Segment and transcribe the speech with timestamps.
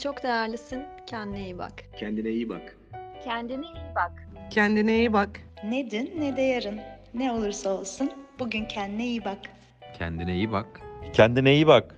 [0.00, 0.82] çok değerlisin.
[1.06, 1.72] Kendine iyi bak.
[1.98, 2.76] Kendine iyi bak.
[3.24, 4.12] Kendine iyi bak.
[4.50, 5.40] Kendine iyi bak.
[5.64, 6.80] Ne dün ne de yarın.
[7.14, 9.38] Ne olursa olsun bugün kendine iyi bak.
[9.98, 10.66] Kendine iyi bak.
[11.12, 11.94] Kendine iyi bak.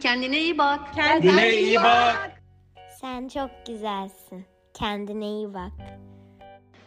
[0.00, 0.94] Kendine iyi bak.
[0.94, 2.32] Kendine iyi bak.
[3.00, 4.44] Sen çok güzelsin.
[4.74, 5.72] Kendine iyi bak.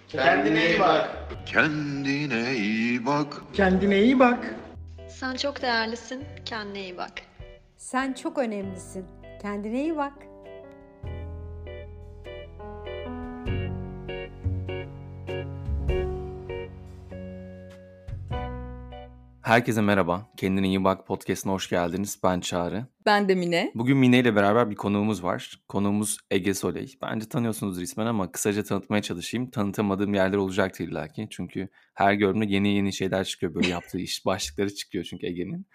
[0.08, 1.10] Kendine iyi bak.
[1.46, 3.42] Kendine iyi bak.
[3.54, 4.56] Kendine iyi bak.
[5.08, 6.26] Sen çok değerlisin.
[6.46, 7.14] Kendine iyi bak.
[7.78, 9.06] Sen çok önemlisin.
[9.42, 10.14] Kendine iyi bak.
[19.44, 20.32] Herkese merhaba.
[20.38, 22.20] Kendine iyi bak podcast'ine hoş geldiniz.
[22.24, 22.88] Ben Çağrı.
[23.06, 23.72] Ben de Mine.
[23.76, 25.64] Bugün Mine ile beraber bir konuğumuz var.
[25.68, 26.94] Konuğumuz Ege Soley.
[27.02, 29.50] Bence tanıyorsunuzdur ismen ama kısaca tanıtmaya çalışayım.
[29.50, 31.28] Tanıtamadığım yerler olacaktır illaki.
[31.32, 33.56] Çünkü her gördüğümde yeni yeni şeyler çıkıyor.
[33.56, 35.68] Böyle yaptığı iş başlıkları çıkıyor çünkü Ege'nin.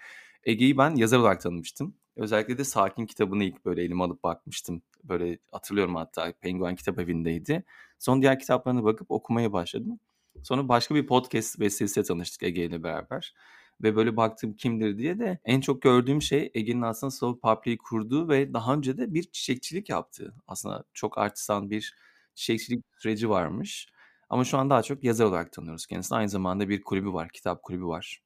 [0.45, 1.95] Ege'yi ben yazar olarak tanımıştım.
[2.17, 4.83] Özellikle de Sakin kitabını ilk böyle elime alıp bakmıştım.
[5.05, 7.65] Böyle hatırlıyorum hatta Penguen Kitap Evi'ndeydi.
[7.99, 10.01] Son diğer kitaplarına bakıp okumaya başladım.
[10.43, 13.35] Sonra başka bir podcast vesilesiyle tanıştık Ege ile beraber.
[13.83, 18.29] Ve böyle baktım kimdir diye de en çok gördüğüm şey Ege'nin aslında Slow Public'i kurduğu
[18.29, 20.35] ve daha önce de bir çiçekçilik yaptığı.
[20.47, 21.95] Aslında çok artisan bir
[22.35, 23.89] çiçekçilik süreci varmış.
[24.29, 26.19] Ama şu an daha çok yazar olarak tanıyoruz kendisini.
[26.19, 28.23] Aynı zamanda bir kulübü var, kitap kulübü var.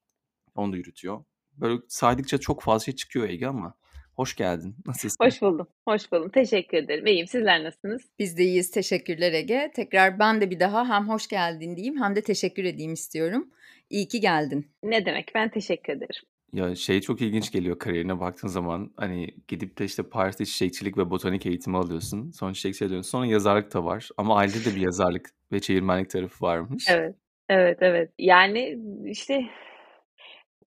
[0.55, 1.25] Onu da yürütüyor.
[1.53, 3.75] Böyle saydıkça çok fazla şey çıkıyor Ege ama
[4.17, 4.77] hoş geldin.
[4.87, 5.25] Nasılsın?
[5.25, 5.67] Hoş buldum.
[5.89, 6.31] Hoş buldum.
[6.31, 7.07] Teşekkür ederim.
[7.07, 7.27] İyiyim.
[7.27, 8.03] Sizler nasılsınız?
[8.19, 8.71] Biz de iyiyiz.
[8.71, 9.73] Teşekkürler Ege.
[9.75, 13.51] Tekrar ben de bir daha hem hoş geldin diyeyim hem de teşekkür edeyim istiyorum.
[13.93, 14.71] İyi ki geldin.
[14.83, 15.31] Ne demek?
[15.35, 16.23] Ben teşekkür ederim.
[16.53, 21.11] Ya şey çok ilginç geliyor kariyerine baktığın zaman hani gidip de işte Paris'te çiçekçilik ve
[21.11, 22.31] botanik eğitimi alıyorsun.
[22.31, 23.11] Sonra çiçekçiliğe dönüyorsun.
[23.11, 24.09] Sonra yazarlık da var.
[24.17, 26.85] Ama ailede de bir yazarlık ve çevirmenlik tarafı varmış.
[26.91, 27.15] Evet.
[27.49, 28.11] Evet, evet.
[28.19, 29.45] Yani işte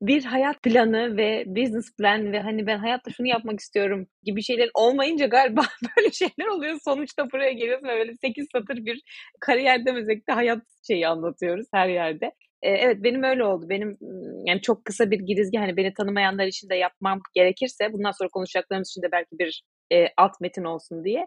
[0.01, 4.69] bir hayat planı ve business plan ve hani ben hayatta şunu yapmak istiyorum gibi şeyler
[4.73, 5.61] olmayınca galiba
[5.97, 6.79] böyle şeyler oluyor.
[6.83, 9.01] Sonuçta buraya geliyorsun ve böyle 8 satır bir
[9.39, 12.31] kariyer demesek de hayat şeyi anlatıyoruz her yerde.
[12.65, 13.69] Ee, evet benim öyle oldu.
[13.69, 13.97] Benim
[14.45, 18.89] yani çok kısa bir girizgi hani beni tanımayanlar için de yapmam gerekirse bundan sonra konuşacaklarımız
[18.89, 21.25] için de belki bir e, alt metin olsun diye.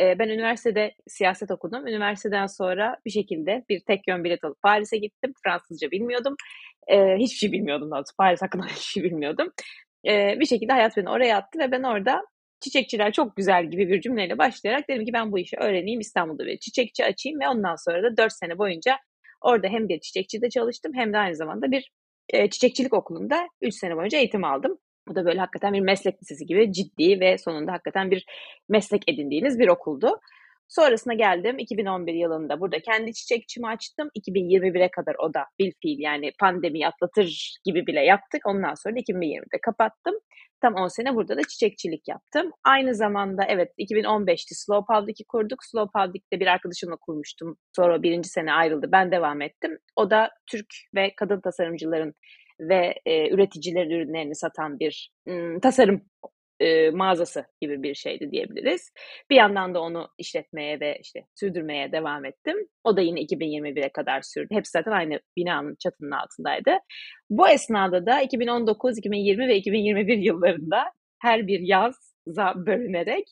[0.00, 1.86] E, ben üniversitede siyaset okudum.
[1.86, 5.32] Üniversiteden sonra bir şekilde bir tek yön bilet alıp Paris'e gittim.
[5.44, 6.36] Fransızca bilmiyordum.
[6.88, 8.16] E, hiçbir şey bilmiyordum daha doğrusu.
[8.18, 9.48] Paris hakkında hiçbir şey bilmiyordum.
[10.08, 12.22] E, bir şekilde hayat beni oraya attı ve ben orada
[12.60, 16.58] çiçekçiler çok güzel gibi bir cümleyle başlayarak dedim ki ben bu işi öğreneyim İstanbul'da bir
[16.58, 18.96] çiçekçi açayım ve ondan sonra da 4 sene boyunca
[19.40, 21.90] orada hem bir çiçekçide çalıştım hem de aynı zamanda bir
[22.30, 24.78] e, çiçekçilik okulunda 3 sene boyunca eğitim aldım.
[25.08, 28.26] Bu da böyle hakikaten bir meslek lisesi gibi ciddi ve sonunda hakikaten bir
[28.68, 30.20] meslek edindiğiniz bir okuldu.
[30.68, 34.08] Sonrasında geldim 2011 yılında burada kendi çiçekçimi açtım.
[34.18, 38.42] 2021'e kadar o da bil fiil yani pandemiyi atlatır gibi bile yaptık.
[38.46, 40.14] Ondan sonra da 2020'de kapattım.
[40.60, 42.50] Tam 10 sene burada da çiçekçilik yaptım.
[42.64, 45.64] Aynı zamanda evet 2015'te Slow Public'i kurduk.
[45.64, 47.56] Slow Public'te bir arkadaşımla kurmuştum.
[47.76, 48.92] Sonra birinci sene ayrıldı.
[48.92, 49.78] Ben devam ettim.
[49.96, 52.14] O da Türk ve kadın tasarımcıların
[52.60, 56.02] ve e, üreticilerin ürünlerini satan bir m, tasarım
[56.60, 58.92] e, mağazası gibi bir şeydi diyebiliriz.
[59.30, 62.56] Bir yandan da onu işletmeye ve işte sürdürmeye devam ettim.
[62.84, 64.48] O da yine 2021'e kadar sürdü.
[64.50, 66.78] Hepsi zaten aynı binanın çatının altındaydı.
[67.30, 70.84] Bu esnada da 2019, 2020 ve 2021 yıllarında
[71.22, 72.16] her bir yaz
[72.56, 73.26] bölünerek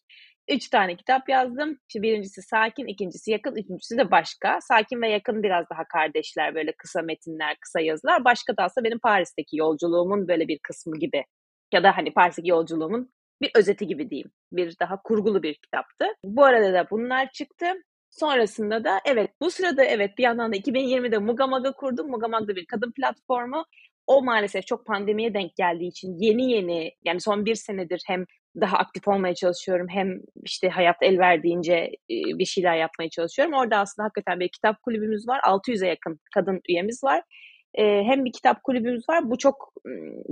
[0.49, 1.79] Üç tane kitap yazdım.
[1.89, 4.59] İşte birincisi Sakin, ikincisi Yakın, üçüncüsü de Başka.
[4.61, 8.25] Sakin ve Yakın biraz daha kardeşler, böyle kısa metinler, kısa yazılar.
[8.25, 11.25] Başka da aslında benim Paris'teki yolculuğumun böyle bir kısmı gibi.
[11.73, 14.31] Ya da hani Paris'teki yolculuğumun bir özeti gibi diyeyim.
[14.53, 16.07] Bir daha kurgulu bir kitaptı.
[16.25, 17.67] Bu arada da bunlar çıktı.
[18.11, 22.11] Sonrasında da evet bu sırada evet bir yandan da 2020'de Mugamaga kurdum.
[22.11, 23.65] Mugamag'da bir kadın platformu.
[24.07, 28.25] O maalesef çok pandemiye denk geldiği için yeni yeni yani son bir senedir hem
[28.61, 29.87] daha aktif olmaya çalışıyorum.
[29.91, 33.55] Hem işte hayat el verdiğince bir şeyler yapmaya çalışıyorum.
[33.55, 35.41] Orada aslında hakikaten bir kitap kulübümüz var.
[35.45, 37.23] 600'e yakın kadın üyemiz var.
[37.77, 39.31] Hem bir kitap kulübümüz var.
[39.31, 39.73] Bu çok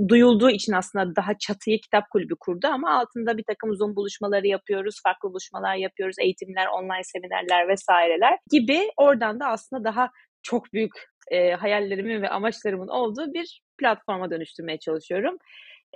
[0.08, 4.96] duyulduğu için aslında daha çatıyı kitap kulübü kurdu ama altında bir takım Zoom buluşmaları yapıyoruz,
[5.02, 10.10] farklı buluşmalar yapıyoruz, eğitimler, online seminerler vesaireler gibi oradan da aslında daha
[10.42, 10.92] çok büyük
[11.30, 15.36] e, hayallerimin ve amaçlarımın olduğu bir platforma dönüştürmeye çalışıyorum.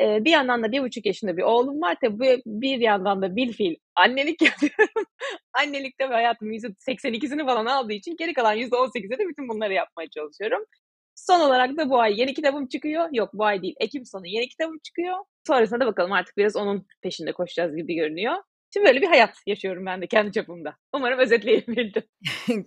[0.00, 1.96] E, bir yandan da bir buçuk yaşında bir oğlum var.
[2.00, 5.04] Tabii bir yandan da bil fiil annelik yapıyorum.
[5.52, 10.64] Annelikte hayatımın %82'sini falan aldığı için geri kalan %18'de de bütün bunları yapmaya çalışıyorum.
[11.16, 13.08] Son olarak da bu ay yeni kitabım çıkıyor.
[13.12, 13.74] Yok bu ay değil.
[13.80, 15.16] Ekim sonu yeni kitabım çıkıyor.
[15.46, 18.34] Sonrasında da bakalım artık biraz onun peşinde koşacağız gibi görünüyor.
[18.72, 20.76] Şimdi böyle bir hayat yaşıyorum ben de kendi çapımda.
[20.92, 22.02] Umarım özetleyebildim.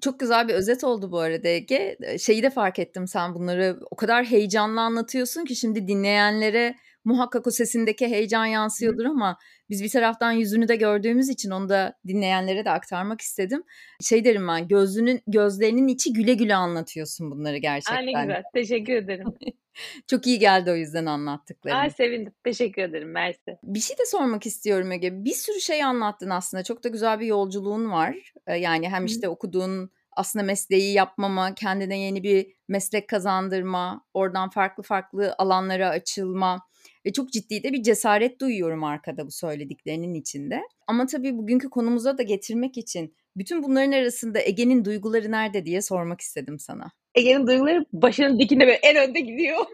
[0.00, 1.98] Çok güzel bir özet oldu bu arada Ege.
[2.18, 6.74] Şeyi de fark ettim sen bunları o kadar heyecanlı anlatıyorsun ki şimdi dinleyenlere
[7.04, 9.38] muhakkak o sesindeki heyecan yansıyordur ama
[9.70, 13.62] biz bir taraftan yüzünü de gördüğümüz için onu da dinleyenlere de aktarmak istedim.
[14.00, 17.96] Şey derim ben gözünün gözlerinin içi güle güle anlatıyorsun bunları gerçekten.
[17.96, 18.42] Aa, ne güzel.
[18.54, 19.26] Teşekkür ederim.
[20.06, 21.76] Çok iyi geldi o yüzden anlattıkların.
[21.76, 22.32] Aa, sevindim.
[22.44, 23.10] Teşekkür ederim.
[23.10, 23.58] Mersi.
[23.62, 25.24] Bir şey de sormak istiyorum Ege.
[25.24, 26.64] Bir sürü şey anlattın aslında.
[26.64, 28.32] Çok da güzel bir yolculuğun var.
[28.46, 34.82] Ee, Yani hem işte okuduğun aslında mesleği yapmama, kendine yeni bir meslek kazandırma, oradan farklı
[34.82, 36.69] farklı alanlara açılma
[37.06, 40.62] ve çok ciddi de bir cesaret duyuyorum arkada bu söylediklerinin içinde.
[40.86, 46.20] Ama tabii bugünkü konumuza da getirmek için bütün bunların arasında Ege'nin duyguları nerede diye sormak
[46.20, 46.90] istedim sana.
[47.14, 49.66] Ege'nin duyguları başının dikine böyle en önde gidiyor.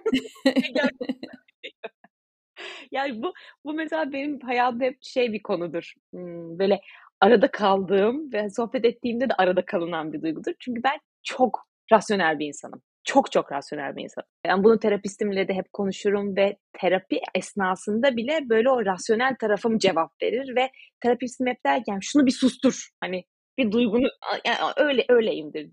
[2.91, 3.33] yani bu
[3.65, 5.93] bu mesela benim hayatımda hep şey bir konudur.
[6.11, 6.81] Hmm, böyle
[7.21, 10.53] arada kaldığım ve sohbet ettiğimde de arada kalınan bir duygudur.
[10.59, 12.83] Çünkü ben çok rasyonel bir insanım.
[13.07, 14.29] Çok çok rasyonel bir insanım.
[14.47, 20.23] Yani bunu terapistimle de hep konuşurum ve terapi esnasında bile böyle o rasyonel tarafım cevap
[20.23, 20.71] verir ve
[21.01, 22.89] terapistim hep der ki yani şunu bir sustur.
[23.01, 23.25] Hani
[23.59, 24.09] bir duygunu
[24.47, 25.71] yani öyle öyleyimdir.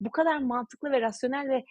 [0.00, 1.64] Bu kadar mantıklı ve rasyonel ve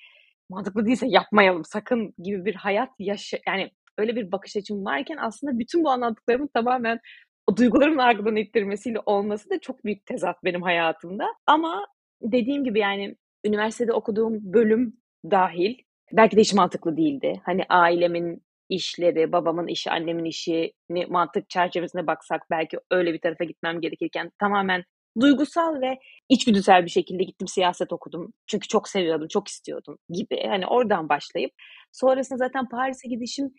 [0.49, 5.59] mantıklı değilse yapmayalım sakın gibi bir hayat yaşa yani öyle bir bakış açım varken aslında
[5.59, 6.99] bütün bu anlattıklarımın tamamen
[7.47, 11.25] o duygularımın arkadan ittirmesiyle olması da çok büyük tezat benim hayatımda.
[11.47, 11.85] Ama
[12.21, 13.15] dediğim gibi yani
[13.45, 15.77] üniversitede okuduğum bölüm dahil
[16.11, 17.41] belki de hiç mantıklı değildi.
[17.45, 23.81] Hani ailemin işleri, babamın işi, annemin işini mantık çerçevesine baksak belki öyle bir tarafa gitmem
[23.81, 24.83] gerekirken tamamen
[25.19, 25.99] duygusal ve
[26.29, 28.33] içgüdüsel bir şekilde gittim siyaset okudum.
[28.47, 30.47] Çünkü çok seviyordum, çok istiyordum gibi.
[30.47, 31.51] Hani oradan başlayıp
[31.91, 33.53] sonrasında zaten Paris'e gidişim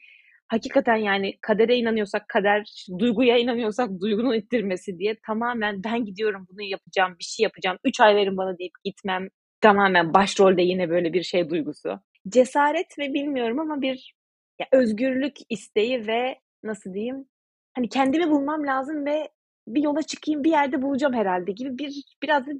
[0.48, 7.16] hakikaten yani kadere inanıyorsak kader, duyguya inanıyorsak duygunun ittirmesi diye tamamen ben gidiyorum bunu yapacağım,
[7.18, 9.28] bir şey yapacağım, üç ay verin bana deyip gitmem
[9.64, 12.00] tamamen başrolde yine böyle bir şey duygusu.
[12.28, 14.14] Cesaret ve bilmiyorum ama bir
[14.60, 17.24] ya özgürlük isteği ve nasıl diyeyim
[17.74, 19.28] hani kendimi bulmam lazım ve
[19.68, 22.50] bir yola çıkayım bir yerde bulacağım herhalde gibi bir biraz da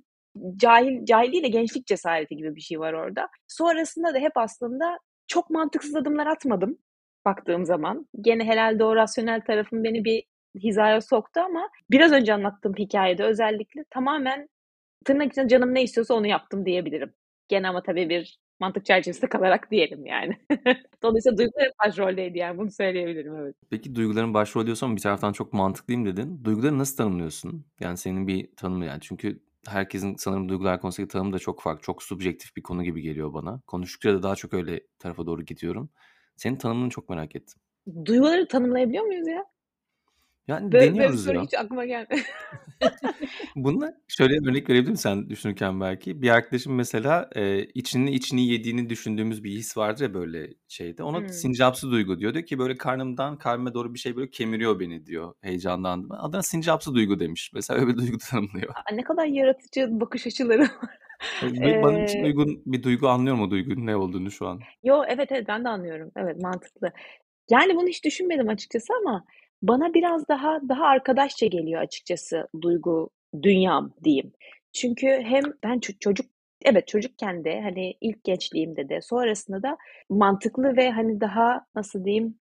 [0.56, 3.28] cahil cahilliğiyle gençlik cesareti gibi bir şey var orada.
[3.48, 6.78] Sonrasında da hep aslında çok mantıksız adımlar atmadım
[7.24, 8.06] baktığım zaman.
[8.20, 10.24] Gene herhalde o rasyonel tarafım beni bir
[10.62, 14.48] hizaya soktu ama biraz önce anlattığım hikayede özellikle tamamen
[15.04, 17.12] tırnak içinde canım ne istiyorsa onu yaptım diyebilirim.
[17.48, 20.38] Gene ama tabii bir mantık çerçevesinde kalarak diyelim yani.
[21.02, 23.56] Dolayısıyla duygular hep başroldeydi yani bunu söyleyebilirim evet.
[23.70, 26.44] Peki duyguların başrol diyorsan bir taraftan çok mantıklıyım dedin.
[26.44, 27.66] Duyguları nasıl tanımlıyorsun?
[27.80, 31.82] Yani senin bir tanımı yani çünkü herkesin sanırım duygular konusundaki tanımı da çok farklı.
[31.82, 33.60] Çok subjektif bir konu gibi geliyor bana.
[33.66, 35.90] Konuştukça da daha çok öyle tarafa doğru gidiyorum.
[36.36, 37.60] Senin tanımını çok merak ettim.
[38.04, 39.44] Duyguları tanımlayabiliyor muyuz ya?
[40.48, 41.42] Yani Böyle, böyle deniyoruz soru ya.
[41.42, 42.22] hiç aklıma gelmedi.
[43.56, 46.22] Bununla şöyle örnek verebilirim sen düşünürken belki.
[46.22, 51.02] Bir arkadaşım mesela e, içini içini yediğini düşündüğümüz bir his vardır ya böyle şeyde.
[51.02, 51.28] Ona Hmm.
[51.28, 52.34] sincapsı duygu diyor.
[52.34, 56.12] Diyor ki böyle karnımdan kalbime doğru bir şey böyle kemiriyor beni diyor heyecanlandım.
[56.12, 57.50] Adına sincapsı duygu demiş.
[57.54, 58.68] Mesela öyle bir duygu tanımlıyor.
[58.74, 60.98] Aa, ne kadar yaratıcı bakış açıları var.
[61.42, 64.60] E, Benim için uygun bir duygu anlıyorum o duygunun ne olduğunu şu an.
[64.84, 66.10] Yo evet evet ben de anlıyorum.
[66.16, 66.92] Evet mantıklı.
[67.50, 69.24] Yani bunu hiç düşünmedim açıkçası ama
[69.68, 73.10] bana biraz daha daha arkadaşça geliyor açıkçası duygu
[73.42, 74.32] dünyam diyeyim.
[74.72, 76.26] Çünkü hem ben ço- çocuk
[76.64, 79.76] evet çocukken de hani ilk gençliğimde de sonrasında da
[80.10, 82.38] mantıklı ve hani daha nasıl diyeyim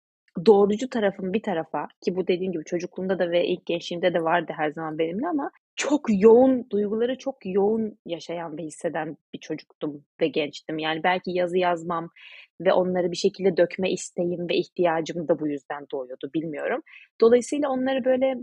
[0.47, 4.53] doğrucu tarafım bir tarafa ki bu dediğim gibi çocukluğumda da ve ilk gençliğimde de vardı
[4.57, 10.29] her zaman benimle ama çok yoğun duyguları çok yoğun yaşayan ve hisseden bir çocuktum ve
[10.29, 10.79] gençtim.
[10.79, 12.11] Yani belki yazı yazmam
[12.61, 16.83] ve onları bir şekilde dökme isteğim ve ihtiyacım da bu yüzden doğuyordu bilmiyorum.
[17.21, 18.35] Dolayısıyla onları böyle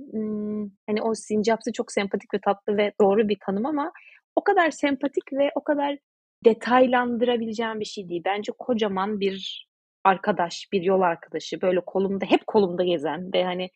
[0.88, 3.92] hani o sincapsı çok sempatik ve tatlı ve doğru bir tanım ama
[4.36, 5.98] o kadar sempatik ve o kadar
[6.46, 8.22] detaylandırabileceğim bir şey değil.
[8.26, 9.68] Bence kocaman bir
[10.04, 13.70] arkadaş, bir yol arkadaşı böyle kolumda hep kolumda gezen ve hani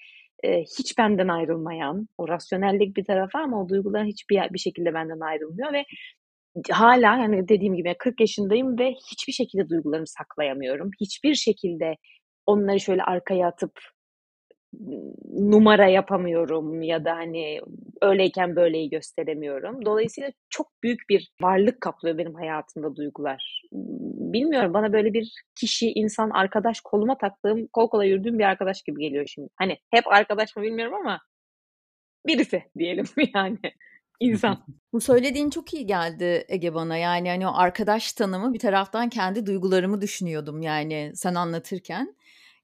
[0.43, 5.19] e, hiç benden ayrılmayan o rasyonellik bir tarafı ama o duyguların hiçbir bir şekilde benden
[5.19, 5.85] ayrılmıyor ve
[6.71, 10.91] hala yani dediğim gibi 40 yaşındayım ve hiçbir şekilde duygularımı saklayamıyorum.
[11.01, 11.97] Hiçbir şekilde
[12.45, 13.71] onları şöyle arkaya atıp
[15.33, 17.61] numara yapamıyorum ya da hani
[18.03, 19.85] öyleyken böyleyi gösteremiyorum.
[19.85, 23.61] Dolayısıyla çok büyük bir varlık kaplıyor benim hayatımda duygular.
[24.33, 29.01] Bilmiyorum bana böyle bir kişi, insan, arkadaş koluma taktığım, kol kola yürüdüğüm bir arkadaş gibi
[29.01, 29.49] geliyor şimdi.
[29.55, 31.19] Hani hep arkadaş mı bilmiyorum ama
[32.27, 33.05] birisi diyelim
[33.35, 33.59] yani
[34.19, 34.65] insan.
[34.93, 36.97] Bu söylediğin çok iyi geldi Ege bana.
[36.97, 42.15] Yani hani o arkadaş tanımı bir taraftan kendi duygularımı düşünüyordum yani sen anlatırken.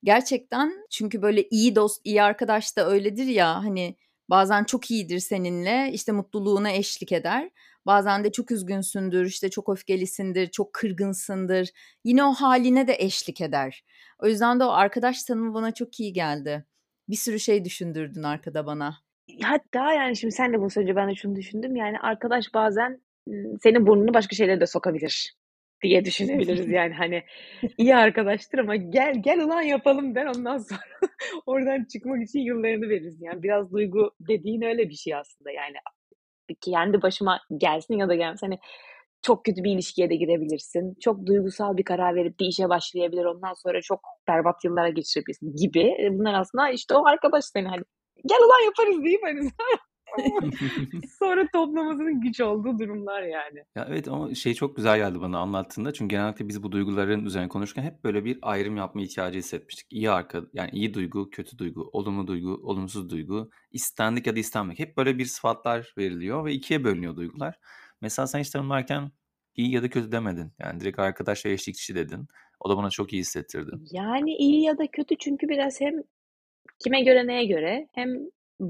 [0.03, 3.95] Gerçekten çünkü böyle iyi dost, iyi arkadaş da öyledir ya hani
[4.29, 7.49] bazen çok iyidir seninle işte mutluluğuna eşlik eder.
[7.85, 11.69] Bazen de çok üzgünsündür, işte çok öfkelisindir, çok kırgınsındır.
[12.03, 13.83] Yine o haline de eşlik eder.
[14.19, 16.65] O yüzden de o arkadaş tanımı bana çok iyi geldi.
[17.09, 18.97] Bir sürü şey düşündürdün arkada bana.
[19.41, 21.75] Hatta yani şimdi sen de bunu söyleyince ben de şunu düşündüm.
[21.75, 23.01] Yani arkadaş bazen
[23.63, 25.38] senin burnunu başka şeylere de sokabilir
[25.83, 27.23] diye düşünebiliriz yani hani
[27.77, 30.79] iyi arkadaştır ama gel gel ulan yapalım der ondan sonra
[31.45, 35.75] oradan çıkmak için yıllarını veririz yani biraz duygu dediğin öyle bir şey aslında yani
[36.61, 38.59] kendi başıma gelsin ya da gelmesin hani
[39.21, 40.97] çok kötü bir ilişkiye de girebilirsin.
[41.01, 43.25] Çok duygusal bir karar verip bir işe başlayabilir.
[43.25, 46.09] Ondan sonra çok berbat yıllara geçirebilirsin gibi.
[46.11, 47.83] Bunlar aslında işte o arkadaş seni hani
[48.25, 49.39] gel ulan yaparız deyip hani
[51.19, 53.63] sonra toplamasının güç olduğu durumlar yani.
[53.75, 55.93] Ya evet ama şey çok güzel geldi bana anlattığında.
[55.93, 59.87] Çünkü genellikle biz bu duyguların üzerine konuşurken hep böyle bir ayrım yapma ihtiyacı hissetmiştik.
[59.89, 64.79] İyi arka yani iyi duygu, kötü duygu, olumlu duygu, olumsuz duygu, istendik ya da istenmek.
[64.79, 67.59] Hep böyle bir sıfatlar veriliyor ve ikiye bölünüyor duygular.
[68.01, 69.11] Mesela sen hiç tanımlarken
[69.55, 70.51] iyi ya da kötü demedin.
[70.59, 72.27] Yani direkt arkadaş ve eşlikçi dedin.
[72.59, 73.71] O da bana çok iyi hissettirdi.
[73.91, 75.93] Yani iyi ya da kötü çünkü biraz hem
[76.79, 78.09] kime göre neye göre hem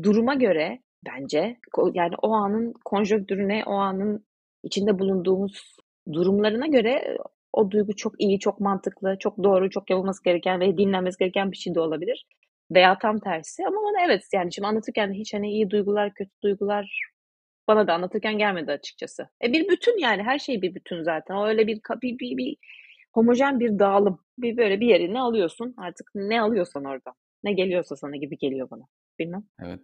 [0.03, 1.57] duruma göre bence.
[1.93, 4.25] Yani o anın konjonktürüne, o anın
[4.63, 5.75] içinde bulunduğumuz
[6.13, 7.17] durumlarına göre
[7.53, 11.57] o duygu çok iyi, çok mantıklı, çok doğru, çok yapılması gereken ve dinlenmesi gereken bir
[11.57, 12.25] şey de olabilir.
[12.71, 13.63] Veya tam tersi.
[13.67, 17.09] Ama bana evet yani şimdi anlatırken hiç hani iyi duygular, kötü duygular
[17.67, 19.29] bana da anlatırken gelmedi açıkçası.
[19.43, 21.35] E bir bütün yani her şey bir bütün zaten.
[21.35, 22.57] O öyle bir bir, bir, bir
[23.13, 24.19] homojen bir dağılım.
[24.37, 25.73] Bir böyle bir yerini alıyorsun.
[25.77, 27.13] Artık ne alıyorsan orada.
[27.43, 28.83] Ne geliyorsa sana gibi geliyor bana.
[29.19, 29.43] Bilmem.
[29.63, 29.81] Evet.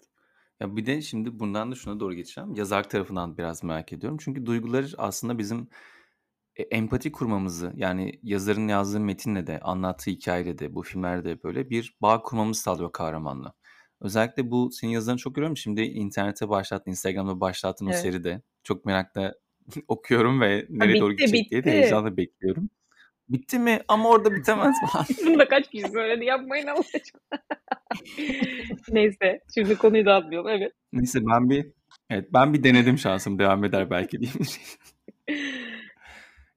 [0.61, 2.55] Ya bir de şimdi bundan da şuna doğru geçeceğim.
[2.55, 4.17] Yazar tarafından biraz merak ediyorum.
[4.21, 5.69] Çünkü duygular aslında bizim
[6.55, 11.69] e, empati kurmamızı yani yazarın yazdığı metinle de anlattığı hikayeyle de bu filmlerde de böyle
[11.69, 13.53] bir bağ kurmamızı sağlıyor kahramanla.
[14.01, 15.57] Özellikle bu senin yazılarını çok görüyorum.
[15.57, 17.97] Şimdi internete başlattın, Instagram'da başlattın Evet.
[17.99, 18.41] o seride.
[18.63, 19.33] Çok merakla
[19.87, 21.71] okuyorum ve nereye bitti, doğru gidecek diye de bitti.
[21.71, 22.69] heyecanla bekliyorum.
[23.29, 23.81] Bitti mi?
[23.87, 25.05] Ama orada bitemez falan.
[25.25, 27.41] Bunu da kaç kişi söyledi yapmayın Allah aşkına.
[28.89, 30.73] Neyse şimdi konuyu dağıtmayalım evet.
[30.93, 31.71] Neyse ben bir
[32.09, 34.39] evet ben bir denedim şansım devam eder belki diyeyim.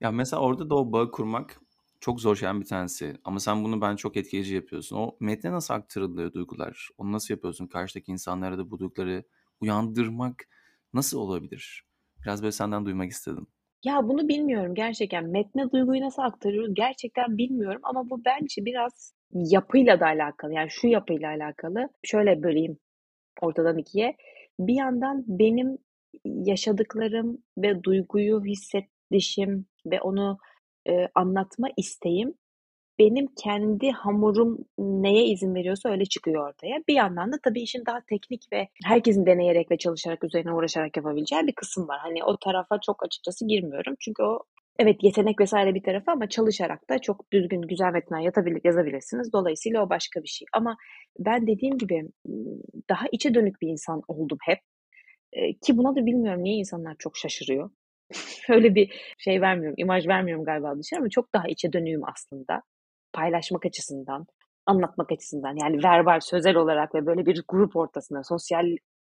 [0.01, 1.61] ya mesela orada da o bağı kurmak
[2.01, 3.17] çok zor şeyden bir tanesi.
[3.25, 4.97] Ama sen bunu ben çok etkileyici yapıyorsun.
[4.97, 6.89] O metne nasıl aktarılıyor duygular?
[6.99, 7.67] Onu nasıl yapıyorsun?
[7.67, 9.25] Karşıdaki insanlara da bu duyguları
[9.61, 10.45] uyandırmak
[10.93, 11.85] nasıl olabilir?
[12.25, 13.47] Biraz böyle senden duymak istedim.
[13.85, 15.25] Ya bunu bilmiyorum gerçekten.
[15.31, 20.55] Metne duyguyu nasıl aktarıyoruz gerçekten bilmiyorum ama bu bence biraz yapıyla da alakalı.
[20.55, 21.89] Yani şu yapıyla alakalı.
[22.05, 22.79] Şöyle böleyim
[23.43, 24.17] ortadan ikiye.
[24.61, 25.79] Bir yandan benim
[26.25, 30.39] yaşadıklarım ve duyguyu hissedişim ve onu
[30.89, 32.35] e, anlatma isteğim
[32.99, 36.79] benim kendi hamurum neye izin veriyorsa öyle çıkıyor ortaya.
[36.89, 41.47] Bir yandan da tabii işin daha teknik ve herkesin deneyerek ve çalışarak üzerine uğraşarak yapabileceği
[41.47, 41.99] bir kısım var.
[42.03, 43.95] Hani o tarafa çok açıkçası girmiyorum.
[44.01, 44.45] Çünkü o
[44.79, 49.33] evet yetenek vesaire bir tarafı ama çalışarak da çok düzgün güzel metinler yatabilir, yazabilirsiniz.
[49.33, 50.47] Dolayısıyla o başka bir şey.
[50.53, 50.77] Ama
[51.19, 52.09] ben dediğim gibi
[52.91, 54.59] daha içe dönük bir insan oldum hep.
[55.63, 57.71] Ki buna da bilmiyorum niye insanlar çok şaşırıyor.
[58.49, 62.63] Öyle bir şey vermiyorum, imaj vermiyorum galiba dışarı ama çok daha içe dönüğüm aslında
[63.13, 64.27] paylaşmak açısından,
[64.67, 68.67] anlatmak açısından yani verbal, sözel olarak ve böyle bir grup ortasında sosyal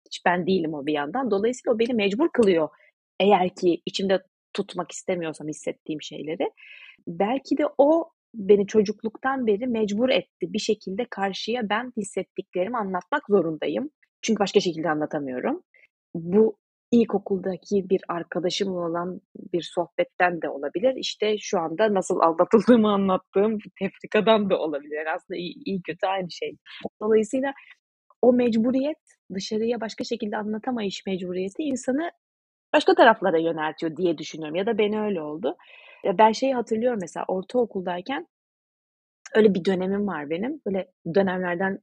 [0.06, 1.32] hiç ben değilim o bir yandan.
[1.32, 2.70] Dolayısıyla o beni mecbur kılıyor
[3.20, 4.24] eğer ki içimde
[4.54, 6.51] tutmak istemiyorsam hissettiğim şeyleri.
[7.08, 10.54] Belki de o beni çocukluktan beri mecbur etti.
[10.54, 13.89] Bir şekilde karşıya ben hissettiklerimi anlatmak zorundayım.
[14.22, 15.63] Çünkü başka şekilde anlatamıyorum.
[16.16, 16.58] Bu
[16.91, 19.22] ilkokuldaki bir arkadaşımla olan
[19.53, 20.96] bir sohbetten de olabilir.
[20.96, 25.06] İşte şu anda nasıl aldatıldığımı anlattığım tefrikadan da olabilir.
[25.15, 26.58] Aslında iyi, iyi kötü aynı şey.
[27.01, 27.53] Dolayısıyla
[28.22, 28.98] o mecburiyet
[29.34, 32.12] dışarıya başka şekilde anlatamayış mecburiyeti insanı
[32.74, 34.56] başka taraflara yöneltiyor diye düşünüyorum.
[34.56, 35.56] Ya da beni öyle oldu.
[36.17, 38.27] Ben şeyi hatırlıyorum mesela ortaokuldayken
[39.36, 40.62] öyle bir dönemim var benim.
[40.65, 41.79] Böyle dönemlerden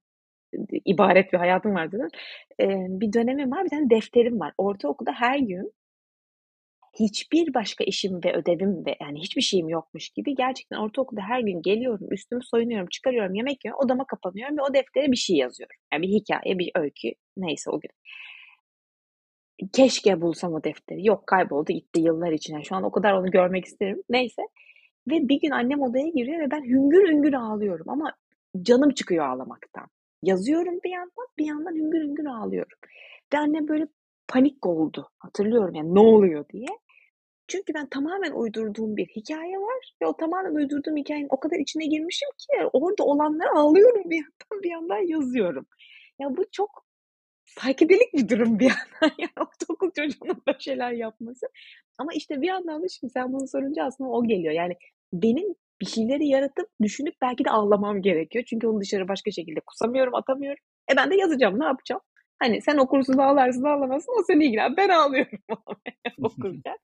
[0.84, 2.08] ibaret bir hayatım var dedim.
[2.60, 4.52] Ee, bir dönemim var, bir tane defterim var.
[4.58, 5.72] Ortaokulda her gün
[7.00, 11.62] hiçbir başka işim ve ödevim ve yani hiçbir şeyim yokmuş gibi gerçekten ortaokulda her gün
[11.62, 15.76] geliyorum, üstümü soyunuyorum, çıkarıyorum, yemek yiyorum, odama kapanıyorum ve o deftere bir şey yazıyorum.
[15.92, 17.90] Yani bir hikaye, bir öykü neyse o gün.
[19.72, 21.06] Keşke bulsam o defteri.
[21.06, 22.64] Yok kayboldu gitti yıllar içine.
[22.64, 24.02] Şu an o kadar onu görmek isterim.
[24.10, 24.42] Neyse.
[25.10, 28.14] Ve bir gün annem odaya giriyor ve ben hüngür hüngür ağlıyorum ama
[28.62, 29.86] canım çıkıyor ağlamaktan.
[30.24, 32.78] Yazıyorum bir yandan, bir yandan hüngür hüngür ağlıyorum.
[33.34, 33.88] Ve annem böyle
[34.28, 35.10] panik oldu.
[35.18, 36.68] Hatırlıyorum yani ne oluyor diye.
[37.48, 41.86] Çünkü ben tamamen uydurduğum bir hikaye var ve o tamamen uydurduğum hikayenin o kadar içine
[41.86, 45.66] girmişim ki orada olanları ağlıyorum bir yandan bir yandan yazıyorum.
[46.18, 46.84] Ya bu çok
[47.44, 51.46] Psychedelic bir durum bir yandan yani ortaokul çocuğunun böyle şeyler yapması.
[51.98, 54.54] Ama işte bir yandan da şimdi sen bunu sorunca aslında o geliyor.
[54.54, 54.74] Yani
[55.12, 55.54] benim
[55.84, 58.44] bir şeyleri yaratıp düşünüp belki de ağlamam gerekiyor.
[58.48, 60.64] Çünkü onu dışarı başka şekilde kusamıyorum, atamıyorum.
[60.92, 62.00] E ben de yazacağım, ne yapacağım?
[62.38, 64.76] Hani sen okursun, ağlarsın, ağlamazsın o seni ilgilen.
[64.76, 65.38] Ben ağlıyorum
[66.22, 66.76] okurken.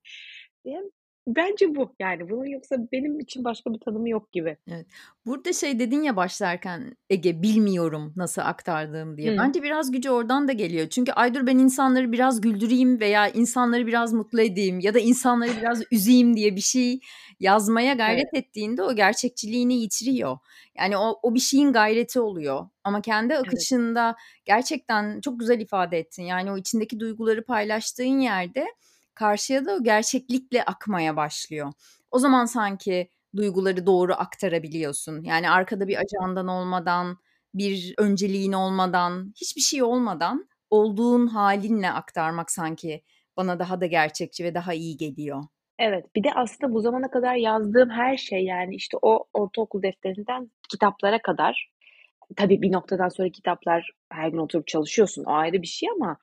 [0.65, 0.91] Yani
[1.27, 1.95] bence bu.
[1.99, 4.57] Yani bunun yoksa benim için başka bir tanımı yok gibi.
[4.69, 4.87] Evet.
[5.27, 9.33] Burada şey dedin ya başlarken Ege bilmiyorum nasıl aktardığım diye.
[9.33, 9.39] Hı.
[9.39, 10.89] Bence biraz gücü oradan da geliyor.
[10.89, 15.83] Çünkü Aydur ben insanları biraz güldüreyim veya insanları biraz mutlu edeyim ya da insanları biraz
[15.93, 17.01] üzeyim diye bir şey
[17.41, 18.45] yazmaya gayret Evet.
[18.45, 20.39] ettiğinde o gerçekçiliğini yitiriyor.
[20.79, 22.69] Yani o, o bir şeyin gayreti oluyor.
[22.85, 23.47] Ama kendi Evet.
[23.47, 26.23] akışında gerçekten çok güzel ifade ettin.
[26.23, 28.67] Yani o içindeki duyguları paylaştığın yerde
[29.21, 31.73] karşıya da o gerçeklikle akmaya başlıyor.
[32.11, 35.23] O zaman sanki duyguları doğru aktarabiliyorsun.
[35.23, 37.19] Yani arkada bir ajandan olmadan,
[37.55, 43.03] bir önceliğin olmadan, hiçbir şey olmadan olduğun halinle aktarmak sanki
[43.37, 45.45] bana daha da gerçekçi ve daha iyi geliyor.
[45.79, 50.51] Evet, bir de aslında bu zamana kadar yazdığım her şey yani işte o ortaokul defterinden
[50.71, 51.71] kitaplara kadar
[52.37, 56.17] tabii bir noktadan sonra kitaplar her gün oturup çalışıyorsun o ayrı bir şey ama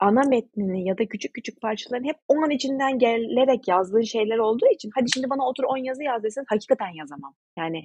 [0.00, 4.66] ana metnini ya da küçük küçük parçalarını hep o an içinden gelerek yazdığın şeyler olduğu
[4.74, 7.34] için hadi şimdi bana otur 10 yazı yaz desen hakikaten yazamam.
[7.58, 7.84] Yani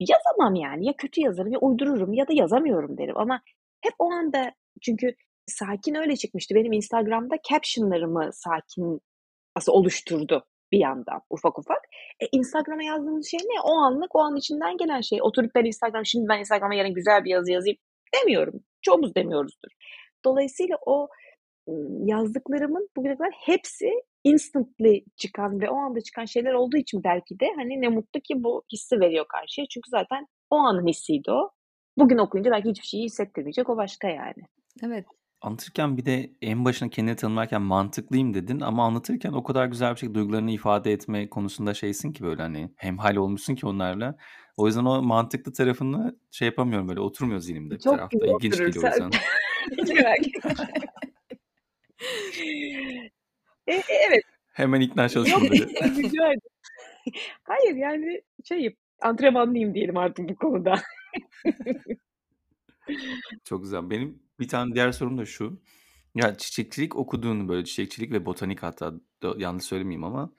[0.00, 3.40] yazamam yani ya kötü yazarım ya uydururum ya da yazamıyorum derim ama
[3.80, 5.14] hep o anda çünkü
[5.46, 6.54] sakin öyle çıkmıştı.
[6.54, 9.00] Benim Instagram'da captionlarımı sakin
[9.54, 11.82] aslında oluşturdu bir yandan ufak ufak.
[12.20, 13.60] E, Instagram'a yazdığımız şey ne?
[13.60, 15.18] O anlık o an içinden gelen şey.
[15.22, 17.78] Oturup ben Instagram şimdi ben Instagram'a yarın güzel bir yazı yazayım
[18.14, 18.54] demiyorum.
[18.82, 19.70] Çoğumuz demiyoruzdur.
[20.26, 21.08] Dolayısıyla o
[22.04, 23.90] yazdıklarımın bugüne kadar hepsi
[24.24, 28.34] instantly çıkan ve o anda çıkan şeyler olduğu için belki de hani ne mutlu ki
[28.44, 29.66] bu hissi veriyor karşıya.
[29.70, 31.50] Çünkü zaten o anın hissiydi o.
[31.98, 34.42] Bugün okuyunca belki hiçbir şeyi hissettirmeyecek o başka yani.
[34.84, 35.06] Evet.
[35.40, 39.96] Anlatırken bir de en başına kendini tanımlarken mantıklıyım dedin ama anlatırken o kadar güzel bir
[39.96, 44.16] şekilde duygularını ifade etme konusunda şeysin ki böyle hani hemhal olmuşsun ki onlarla.
[44.56, 48.18] O yüzden o mantıklı tarafını şey yapamıyorum böyle oturmuyor zihnimde bir Çok tarafta.
[48.18, 48.66] güzel İlginç oturur.
[48.66, 49.20] geliyor o Sen- yüzden.
[49.82, 50.52] Hiç merak etme.
[53.66, 54.22] E, e, evet.
[54.52, 55.64] Hemen ikna Yok böyle.
[55.96, 56.40] rica ederim.
[57.42, 60.74] Hayır yani şeyim antrenmanlıyım diyelim artık bu konuda.
[63.44, 63.90] Çok güzel.
[63.90, 65.60] Benim bir tane diğer sorum da şu.
[66.14, 70.32] Ya çiçekçilik okuduğunu böyle çiçekçilik ve botanik hatta da, yanlış söylemeyeyim ama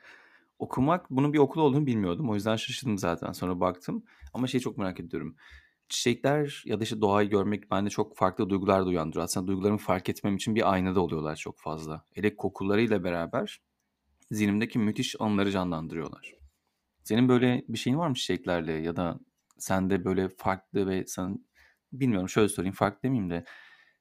[0.59, 2.29] okumak bunun bir okul olduğunu bilmiyordum.
[2.29, 3.31] O yüzden şaşırdım zaten.
[3.31, 4.03] Sonra baktım.
[4.33, 5.35] Ama şeyi çok merak ediyorum.
[5.89, 9.23] Çiçekler ya da işte doğayı görmek bende çok farklı duygular da uyandırıyor.
[9.23, 12.05] Aslında duygularımı fark etmem için bir aynada oluyorlar çok fazla.
[12.13, 13.61] Hele kokularıyla beraber
[14.31, 16.33] zihnimdeki müthiş anıları canlandırıyorlar.
[17.03, 19.19] Senin böyle bir şeyin var mı çiçeklerle ya da
[19.57, 21.45] sende böyle farklı ve sen
[21.93, 23.45] bilmiyorum şöyle söyleyeyim farklı demeyeyim de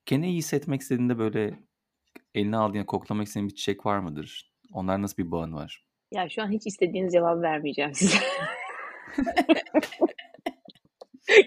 [0.07, 1.59] kendini iyi hissetmek istediğinde böyle
[2.35, 4.53] eline aldığın koklamak istediğin bir çiçek var mıdır?
[4.73, 5.87] Onlar nasıl bir bağın var?
[6.13, 8.19] Ya şu an hiç istediğiniz cevabı vermeyeceğim size.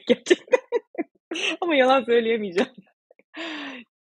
[0.07, 0.59] Gerçekten.
[1.61, 2.71] Ama yalan söyleyemeyeceğim.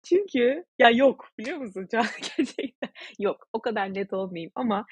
[0.04, 1.88] Çünkü ya yok biliyor musun?
[1.92, 2.90] Gerçekten
[3.20, 3.48] yok.
[3.54, 4.86] O kadar net olmayayım ama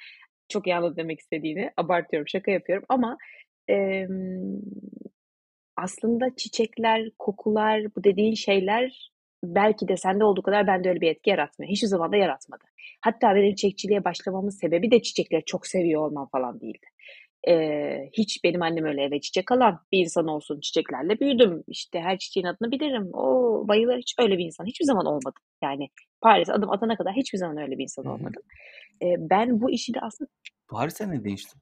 [0.49, 1.71] çok iyi anladım demek istediğini.
[1.77, 3.17] Abartıyorum, şaka yapıyorum ama
[3.67, 4.61] em,
[5.77, 9.12] aslında çiçekler, kokular, bu dediğin şeyler
[9.43, 11.71] belki de sende olduğu kadar bende öyle bir etki yaratmıyor.
[11.71, 12.63] Hiçbir zaman da yaratmadı.
[13.01, 16.87] Hatta benim çiçekçiliğe başlamamın sebebi de çiçekleri çok seviyor olmam falan değildi.
[17.47, 20.59] Ee, hiç benim annem öyle eve çiçek alan bir insan olsun.
[20.59, 21.63] Çiçeklerle büyüdüm.
[21.67, 23.09] İşte her çiçeğin adını bilirim.
[23.13, 23.97] O bayılır.
[23.97, 24.65] Hiç öyle bir insan.
[24.65, 25.43] Hiçbir zaman olmadım.
[25.63, 25.89] Yani
[26.21, 28.43] Paris adım atana kadar hiçbir zaman öyle bir insan olmadım.
[29.01, 30.29] Ee, ben bu işi de aslında
[30.67, 31.59] Paris'te ne değişti?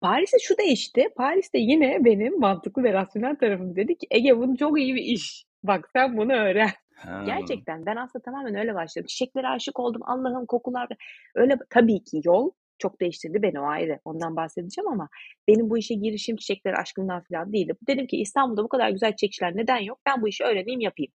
[0.00, 1.08] Paris'te şu değişti.
[1.16, 5.44] Paris'te yine benim mantıklı ve rasyonel tarafım dedi ki Ege bu çok iyi bir iş.
[5.62, 6.70] Bak sen bunu öğren.
[6.94, 7.22] Ha.
[7.26, 9.06] Gerçekten ben aslında tamamen öyle başladım.
[9.06, 10.02] Çiçeklere aşık oldum.
[10.04, 10.88] Allah'ım kokular.
[11.34, 14.00] Öyle tabii ki yol çok değiştirdi beni o ayrı.
[14.04, 15.08] Ondan bahsedeceğim ama
[15.48, 17.72] benim bu işe girişim çiçeklere aşkımdan falan değildi.
[17.86, 19.98] Dedim ki İstanbul'da bu kadar güzel çiçekçiler neden yok?
[20.06, 21.12] Ben bu işi öğreneyim yapayım.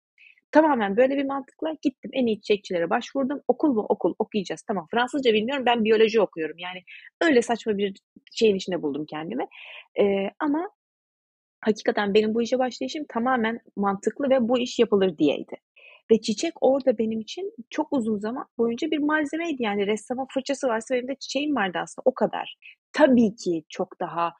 [0.52, 3.42] Tamamen böyle bir mantıkla gittim en iyi çiçekçilere başvurdum.
[3.48, 3.86] Okul mu?
[3.90, 4.14] Okul.
[4.20, 4.62] Okuyacağız.
[4.62, 4.88] Tamam.
[4.92, 5.66] Fransızca bilmiyorum.
[5.66, 6.58] Ben biyoloji okuyorum.
[6.58, 6.84] Yani
[7.22, 7.94] öyle saçma bir
[8.32, 9.48] şeyin içinde buldum kendimi.
[10.00, 10.70] Ee, ama
[11.62, 15.56] hakikaten benim bu işe başlayışım tamamen mantıklı ve bu iş yapılır diyeydi.
[16.12, 19.64] Ve çiçek orada benim için çok uzun zaman boyunca bir malzemeydi.
[19.64, 22.56] Yani ressamın fırçası varsa benim de çiçeğim vardı aslında o kadar.
[22.94, 24.34] Tabii ki çok daha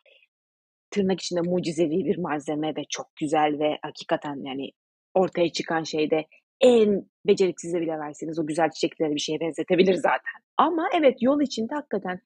[0.92, 4.72] tırnak içinde mucizevi bir malzeme ve çok güzel ve hakikaten yani
[5.14, 6.26] ortaya çıkan şeyde
[6.62, 10.40] en beceriksize bile verseniz o güzel çiçekleri bir şeye benzetebilir zaten.
[10.58, 12.20] Ama evet yol içinde hakikaten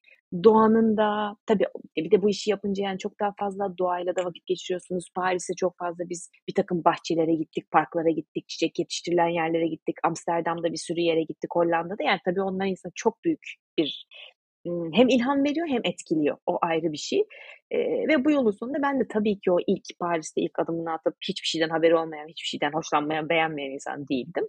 [0.44, 1.64] doğanın da tabii
[1.96, 5.08] bir de bu işi yapınca yani çok daha fazla doğayla da vakit geçiriyorsunuz.
[5.14, 9.96] Paris'te çok fazla biz bir takım bahçelere gittik, parklara gittik, çiçek yetiştirilen yerlere gittik.
[10.02, 12.02] Amsterdam'da bir sürü yere gittik, Hollanda'da.
[12.02, 14.06] Yani tabii onlar insan çok büyük bir
[14.92, 16.36] hem ilham veriyor hem etkiliyor.
[16.46, 17.24] O ayrı bir şey.
[17.70, 21.16] Ee, ve bu yolun sonunda ben de tabii ki o ilk Paris'te ilk adımını atıp
[21.28, 24.48] hiçbir şeyden haberi olmayan, hiçbir şeyden hoşlanmayan, beğenmeyen insan değildim.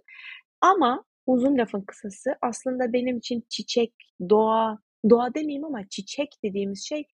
[0.60, 3.92] Ama uzun lafın kısası aslında benim için çiçek,
[4.30, 4.78] doğa,
[5.10, 7.04] doğa demeyeyim ama çiçek dediğimiz şey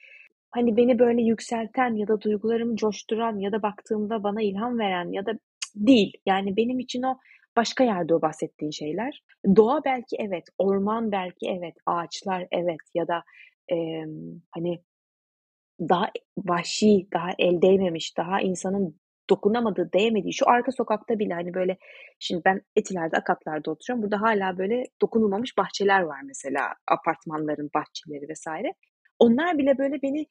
[0.51, 5.27] hani beni böyle yükselten ya da duygularımı coşturan ya da baktığımda bana ilham veren ya
[5.27, 5.33] da
[5.75, 6.13] değil.
[6.27, 7.19] Yani benim için o
[7.57, 9.23] başka yerde o bahsettiğin şeyler.
[9.57, 13.23] Doğa belki evet, orman belki evet, ağaçlar evet ya da
[13.73, 13.77] e,
[14.51, 14.83] hani
[15.81, 21.77] daha vahşi, daha el değmemiş, daha insanın dokunamadığı, değmediği şu arka sokakta bile hani böyle
[22.19, 24.03] şimdi ben Etiler'de, Akatlar'da oturuyorum.
[24.03, 28.75] Burada hala böyle dokunulmamış bahçeler var mesela apartmanların bahçeleri vesaire.
[29.19, 30.27] Onlar bile böyle beni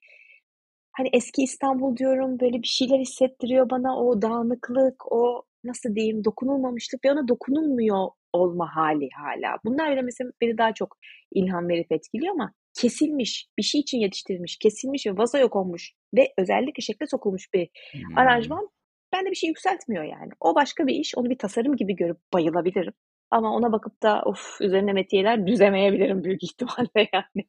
[0.92, 7.06] hani eski İstanbul diyorum böyle bir şeyler hissettiriyor bana o dağınıklık, o nasıl diyeyim dokunulmamışlık
[7.06, 9.58] ve ona dokunulmuyor olma hali hala.
[9.66, 10.98] Bunlar bile mesela beni daha çok
[11.32, 16.82] ilham verip etkiliyor ama kesilmiş, bir şey için yetiştirilmiş, kesilmiş ve vazoya konmuş ve özellikle
[16.82, 18.18] şekle sokulmuş bir Hmm.
[18.18, 18.70] aranjman
[19.14, 20.32] bende bir şey yükseltmiyor yani.
[20.40, 21.14] O başka bir iş.
[21.18, 22.94] Onu bir tasarım gibi görüp bayılabilirim.
[23.32, 27.48] Ama ona bakıp da of üzerine metiyeler düzemeyebilirim büyük ihtimalle yani.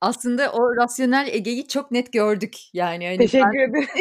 [0.00, 2.56] Aslında o rasyonel Ege'yi çok net gördük.
[2.72, 3.88] Yani hani Teşekkür ben ederim.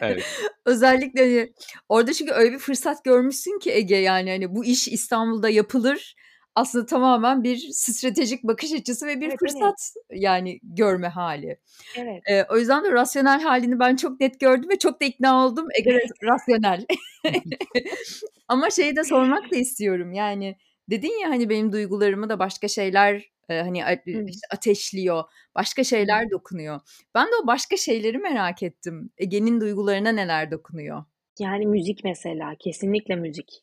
[0.00, 0.24] Evet.
[0.64, 1.52] özellikle hani
[1.88, 6.14] orada çünkü öyle bir fırsat görmüşsün ki Ege yani hani bu iş İstanbul'da yapılır.
[6.54, 9.52] Aslında tamamen bir stratejik bakış açısı ve bir Evet, evet.
[9.52, 11.60] fırsat yani görme hali.
[11.96, 12.22] Evet.
[12.30, 15.66] Ee, o yüzden de rasyonel halini ben çok net gördüm ve çok da ikna oldum.
[15.78, 16.86] Ege de rasyonel.
[18.48, 20.12] Ama şeyi de sormak da istiyorum.
[20.12, 20.56] Yani
[20.90, 23.96] dedin ya hani benim duygularımı da başka şeyler e, hani Hı.
[24.04, 26.80] işte ateşliyor, başka şeyler dokunuyor.
[27.14, 29.10] Ben de o başka şeyleri merak ettim.
[29.18, 31.04] Ege'nin duygularına neler dokunuyor?
[31.38, 33.62] Yani müzik mesela kesinlikle müzik.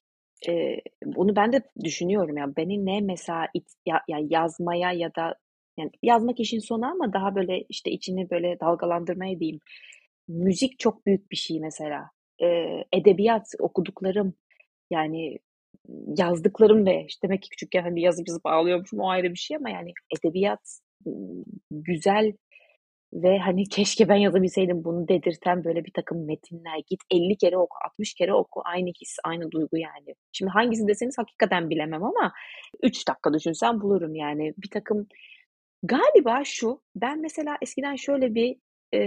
[0.49, 2.55] Ee, bunu ben de düşünüyorum ya.
[2.57, 5.35] Beni ne mesela it, ya, ya yazmaya ya da
[5.77, 9.59] yani yazmak işin sonu ama daha böyle işte içini böyle dalgalandırmaya diyeyim.
[10.27, 12.09] Müzik çok büyük bir şey mesela.
[12.43, 14.33] Ee, edebiyat okuduklarım
[14.91, 15.39] yani
[16.17, 19.69] yazdıklarım ve işte demek ki küçükken hani yazıp yazıp ağlıyormuşum o ayrı bir şey ama
[19.69, 20.79] yani edebiyat
[21.71, 22.33] güzel
[23.15, 26.77] ve hani keşke ben yazabilseydim bunu dedirten böyle bir takım metinler.
[26.89, 28.61] Git 50 kere oku, 60 kere oku.
[28.65, 30.15] Aynı his, aynı duygu yani.
[30.31, 32.33] Şimdi hangisi deseniz hakikaten bilemem ama
[32.83, 34.53] 3 dakika düşünsem bulurum yani.
[34.57, 35.07] Bir takım
[35.83, 38.55] galiba şu, ben mesela eskiden şöyle bir
[38.93, 38.99] e,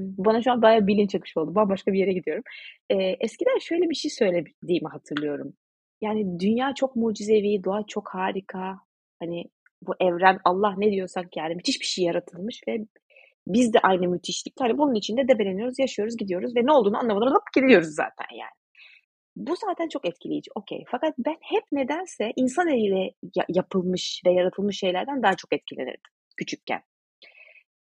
[0.00, 1.54] bana şu an bayağı bilinç akışı oldu.
[1.54, 2.44] Bambaşka bir yere gidiyorum.
[2.90, 5.52] E, eskiden şöyle bir şey söylediğimi hatırlıyorum.
[6.00, 8.78] Yani dünya çok mucizevi, doğa çok harika.
[9.20, 9.44] Hani
[9.82, 12.78] bu evren Allah ne diyorsak yani müthiş bir şey yaratılmış ve
[13.46, 17.42] biz de aynı müthişlikte hani bunun içinde debeleniyoruz, yaşıyoruz, gidiyoruz ve ne olduğunu anlamadan alıp
[17.54, 18.56] gidiyoruz zaten yani.
[19.36, 20.50] Bu zaten çok etkileyici.
[20.54, 20.84] Okey.
[20.90, 26.82] Fakat ben hep nedense insan eliyle ya- yapılmış ve yaratılmış şeylerden daha çok etkilenirdim küçükken.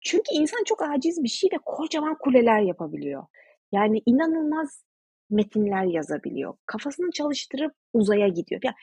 [0.01, 3.23] Çünkü insan çok aciz bir şey ve kocaman kuleler yapabiliyor.
[3.71, 4.83] Yani inanılmaz
[5.29, 6.57] metinler yazabiliyor.
[6.65, 8.61] Kafasını çalıştırıp uzaya gidiyor.
[8.63, 8.75] Ya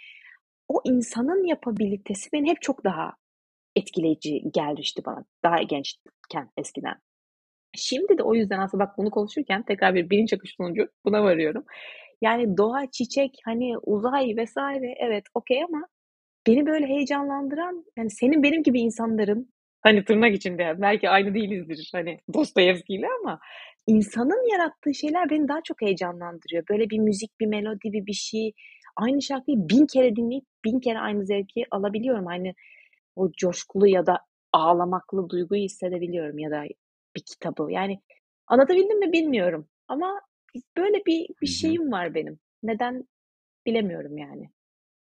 [0.68, 3.12] o insanın yapabilitesi beni hep çok daha
[3.76, 5.24] etkileyici gelmişti bana.
[5.44, 5.62] Daha
[6.28, 6.94] gençken eskiden.
[7.76, 11.64] Şimdi de o yüzden aslında bak bunu konuşurken tekrar bir bilinç akışı sonucu buna varıyorum.
[12.20, 15.87] Yani doğa, çiçek, hani uzay vesaire evet okey ama
[16.46, 22.20] beni böyle heyecanlandıran yani senin benim gibi insanların hani tırnak içinde belki aynı değilizdir hani
[22.34, 23.40] Dostoyevski ile ama
[23.87, 26.64] insanın yarattığı şeyler beni daha çok heyecanlandırıyor.
[26.70, 28.52] Böyle bir müzik, bir melodi, bir bir şey.
[28.96, 32.26] Aynı şarkıyı bin kere dinleyip bin kere aynı zevki alabiliyorum.
[32.26, 32.54] Aynı
[33.16, 34.18] o coşkulu ya da
[34.54, 36.64] ağlamaklı duyguyu hissedebiliyorum ya da
[37.16, 37.72] bir kitabı.
[37.72, 38.00] Yani
[38.46, 40.20] anlatabildim mi bilmiyorum ama
[40.76, 42.38] böyle bir bir şeyim var benim.
[42.62, 43.08] Neden
[43.66, 44.50] bilemiyorum yani.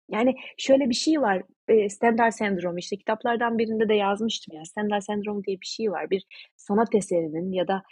[0.08, 1.42] Yani şöyle bir şey var.
[1.88, 4.64] Stendhal sendromu işte kitaplardan birinde de yazmıştım ya.
[4.64, 6.10] Stendhal sendromu diye bir şey var.
[6.10, 6.24] Bir
[6.56, 7.82] sanat eserinin ya da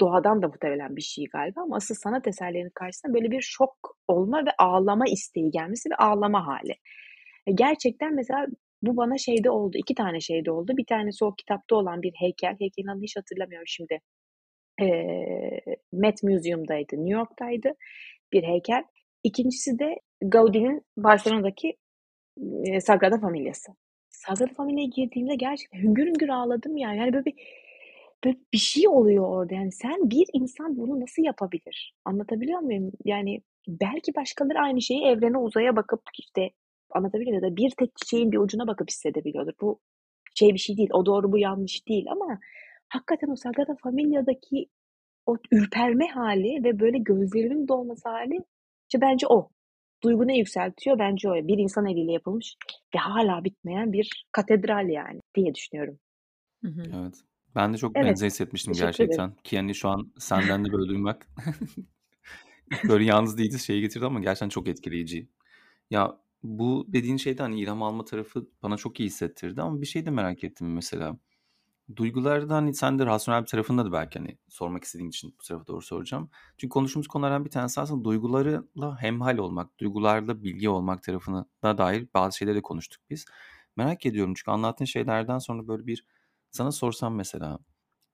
[0.00, 4.46] doğadan da muhtemelen bir şey galiba ama asıl sanat eserlerinin karşısında böyle bir şok olma
[4.46, 6.76] ve ağlama isteği gelmesi ve ağlama hali.
[7.46, 8.46] E, gerçekten mesela
[8.82, 9.76] bu bana şeyde oldu.
[9.78, 10.72] iki tane şeyde oldu.
[10.76, 12.56] Bir tanesi o kitapta olan bir heykel.
[12.58, 14.00] Heykelin adını hiç hatırlamıyorum şimdi.
[14.82, 14.86] E,
[15.92, 16.96] Met Museum'daydı.
[16.96, 17.72] New York'taydı
[18.32, 18.84] bir heykel.
[19.24, 21.76] İkincisi de Gaudi'nin Barcelona'daki
[22.64, 23.72] e, Sagrada Familia'sı.
[24.10, 26.98] Sagrada Familia'ya girdiğimde gerçekten hüngür hüngür ağladım yani.
[26.98, 27.34] Yani böyle bir,
[28.24, 29.54] böyle bir şey oluyor orada.
[29.54, 31.94] Yani sen bir insan bunu nasıl yapabilir?
[32.04, 32.92] Anlatabiliyor muyum?
[33.04, 36.50] Yani belki başkaları aynı şeyi evrene uzaya bakıp işte
[36.96, 39.52] anlatabiliyor ya da bir tek çiçeğin bir ucuna bakıp hissedebiliyordur.
[39.60, 39.80] Bu
[40.34, 40.90] şey bir şey değil.
[40.92, 42.38] O doğru bu yanlış değil ama
[42.88, 44.66] hakikaten o Sagrada Familia'daki
[45.26, 48.38] o ürperme hali ve böyle gözlerinin dolması hali
[48.88, 49.50] işte bence o.
[50.04, 50.98] Duygu ne yükseltiyor?
[50.98, 51.34] Bence o.
[51.34, 52.56] Bir insan eliyle yapılmış
[52.94, 55.98] ve hala bitmeyen bir katedral yani diye düşünüyorum.
[56.64, 56.82] Hı hı.
[57.00, 57.14] Evet.
[57.54, 58.06] Ben de çok Evet.
[58.08, 59.08] benzer hissetmiştim Teşekkür ederim.
[59.08, 59.42] gerçekten.
[59.42, 61.26] Ki hani şu an senden de böyle duymak
[62.88, 65.28] böyle yalnız değiliz şeyi getirdi ama gerçekten çok etkileyici.
[65.90, 70.06] Ya bu dediğin şeyde hani ilham alma tarafı bana çok iyi hissettirdi ama bir şey
[70.06, 71.18] de merak ettim mesela.
[71.96, 75.66] Duygularda hani sen de rasyonel bir tarafında da belki hani sormak istediğin için bu tarafa
[75.66, 76.30] doğru soracağım.
[76.58, 82.08] Çünkü konuştuğumuz konulardan bir tanesi aslında duygularla hemhal olmak, duygularla bilgi olmak tarafına da dair
[82.14, 83.24] bazı şeyleri de konuştuk biz.
[83.76, 86.06] Merak ediyorum çünkü anlattığın şeylerden sonra böyle bir
[86.50, 87.58] sana sorsam mesela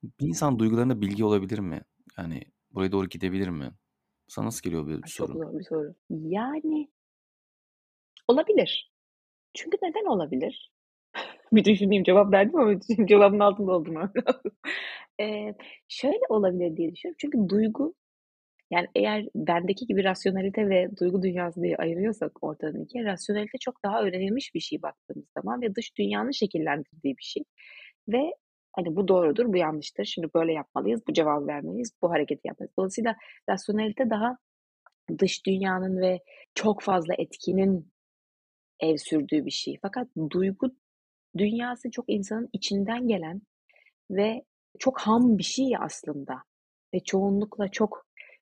[0.02, 1.82] bir insan duygularına bilgi olabilir mi?
[2.18, 3.72] Yani buraya doğru gidebilir mi?
[4.28, 5.32] Sana nasıl geliyor böyle bir Ay, çok soru?
[5.32, 5.94] zor bir soru.
[6.10, 6.88] Yani
[8.28, 8.92] olabilir.
[9.54, 10.72] Çünkü neden olabilir?
[11.52, 13.94] bir düşüneyim cevap verdim ama cevabın altında oldum.
[15.20, 15.54] ee,
[15.88, 17.16] şöyle olabilir diye düşünüyorum.
[17.20, 17.94] Çünkü duygu
[18.70, 24.02] yani eğer bendeki gibi rasyonelite ve duygu dünyası diye ayırıyorsak ortadan ikiye rasyonelite çok daha
[24.02, 27.42] öğrenilmiş bir şey baktığımız zaman ve dış dünyanın şekillendirdiği bir şey.
[28.08, 28.32] Ve
[28.76, 30.04] hani bu doğrudur, bu yanlıştır.
[30.04, 32.76] Şimdi böyle yapmalıyız, bu cevabı vermeliyiz, bu hareketi yapmalıyız.
[32.78, 33.16] Dolayısıyla
[33.48, 34.38] rasyonelite daha
[35.18, 36.20] dış dünyanın ve
[36.54, 37.92] çok fazla etkinin
[38.80, 39.78] ev sürdüğü bir şey.
[39.82, 40.70] Fakat duygu
[41.38, 43.42] dünyası çok insanın içinden gelen
[44.10, 44.44] ve
[44.78, 46.42] çok ham bir şey aslında.
[46.94, 48.06] Ve çoğunlukla çok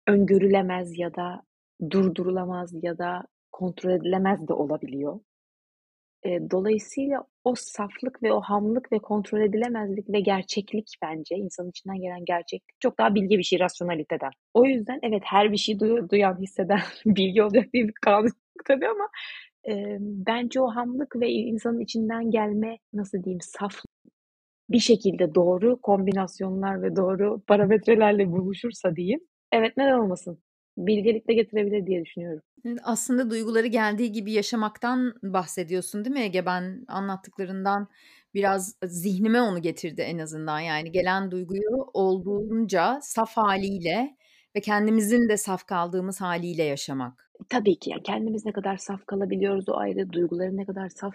[0.06, 1.42] öngörülemez ya da
[1.90, 5.20] durdurulamaz ya da kontrol edilemez de olabiliyor.
[6.24, 12.24] Dolayısıyla o saflık ve o hamlık ve kontrol edilemezlik ve gerçeklik bence insanın içinden gelen
[12.24, 14.30] gerçeklik çok daha bilge bir şey rasyonaliteden.
[14.54, 18.64] O yüzden evet her bir şey duy- duyan, hisseden bilgi olacak diye bir kanun yok
[18.64, 19.08] tabii ama
[19.68, 23.74] e, bence o hamlık ve insanın içinden gelme nasıl diyeyim saf
[24.70, 29.20] bir şekilde doğru kombinasyonlar ve doğru parametrelerle buluşursa diyeyim.
[29.52, 30.38] Evet neden olmasın?
[30.76, 32.42] Bilgelik de getirebilir diye düşünüyorum.
[32.82, 36.46] Aslında duyguları geldiği gibi yaşamaktan bahsediyorsun değil mi Ege?
[36.46, 37.88] Ben anlattıklarından
[38.34, 40.60] biraz zihnime onu getirdi en azından.
[40.60, 44.16] Yani gelen duyguyu olduğunca saf haliyle
[44.56, 47.27] ve kendimizin de saf kaldığımız haliyle yaşamak.
[47.48, 51.14] Tabii ki yani kendimiz ne kadar saf kalabiliyoruz o ayrı, duyguları ne kadar saf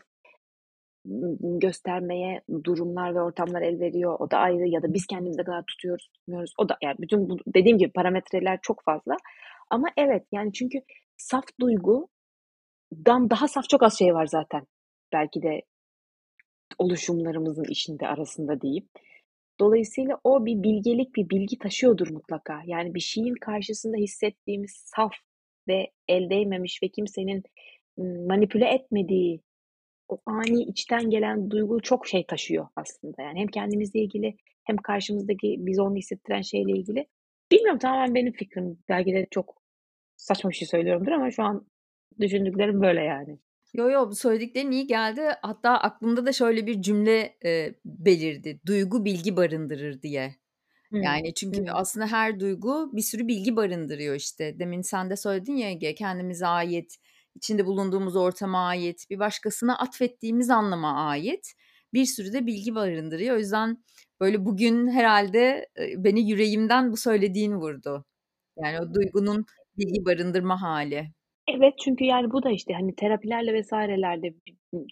[1.39, 5.63] göstermeye durumlar ve ortamlar el veriyor o da ayrı ya da biz kendimiz ne kadar
[5.65, 9.17] tutuyoruz tutmuyoruz o da yani bütün bu dediğim gibi parametreler çok fazla
[9.69, 10.81] ama evet yani çünkü
[11.17, 14.67] saf duygudan daha saf çok az şey var zaten
[15.13, 15.61] belki de
[16.77, 18.89] oluşumlarımızın içinde arasında diyeyim.
[19.59, 22.61] Dolayısıyla o bir bilgelik, bir bilgi taşıyordur mutlaka.
[22.65, 25.13] Yani bir şeyin karşısında hissettiğimiz saf
[25.67, 27.43] ve el değmemiş ve kimsenin
[27.97, 29.41] manipüle etmediği
[30.09, 33.21] o ani içten gelen duygu çok şey taşıyor aslında.
[33.21, 37.07] Yani hem kendimizle ilgili hem karşımızdaki biz onu hissettiren şeyle ilgili.
[37.51, 38.79] Bilmiyorum tamamen benim fikrim.
[38.89, 39.61] Belki de çok
[40.17, 41.67] saçma bir şey söylüyorumdur ama şu an
[42.19, 43.39] düşündüklerim böyle yani.
[43.73, 45.21] Yo yo söylediklerin iyi geldi.
[45.41, 48.59] Hatta aklımda da şöyle bir cümle e, belirdi.
[48.65, 50.35] Duygu bilgi barındırır diye.
[51.01, 51.67] Yani çünkü Hmm.
[51.71, 54.59] aslında her duygu bir sürü bilgi barındırıyor işte.
[54.59, 56.97] Demin sen de söyledin ya Ege kendimize ait,
[57.35, 61.53] içinde bulunduğumuz ortama ait, bir başkasına atfettiğimiz anlama ait
[61.93, 63.35] bir sürü de bilgi barındırıyor.
[63.35, 63.83] O yüzden
[64.19, 68.05] böyle bugün herhalde beni yüreğimden bu söylediğin vurdu.
[68.63, 69.45] Yani o duygunun
[69.77, 71.11] bilgi barındırma hali.
[71.47, 74.33] Evet çünkü yani bu da işte hani terapilerle vesairelerle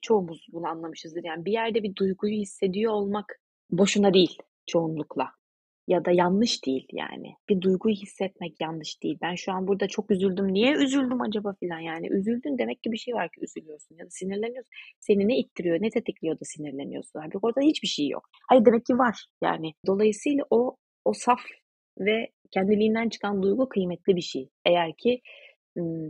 [0.02, 1.24] çoğumuz bunu anlamışızdır.
[1.24, 5.41] Yani bir yerde bir duyguyu hissediyor olmak boşuna değil çoğunlukla.
[5.88, 7.36] Ya da yanlış değil yani.
[7.50, 9.17] Bir duyguyu hissetmek yanlış değil.
[9.22, 10.54] Ben şu an burada çok üzüldüm.
[10.54, 12.08] Niye üzüldüm acaba filan yani.
[12.08, 14.70] Üzüldün demek ki bir şey var ki üzülüyorsun ya da sinirleniyorsun.
[15.00, 17.20] Seni ne ittiriyor, ne tetikliyor da sinirleniyorsun.
[17.20, 18.30] Halbuki orada hiçbir şey yok.
[18.50, 19.74] Hayır demek ki var yani.
[19.88, 21.39] Dolayısıyla o o saf
[22.00, 24.50] ve kendiliğinden çıkan duygu kıymetli bir şey.
[24.65, 25.22] Eğer ki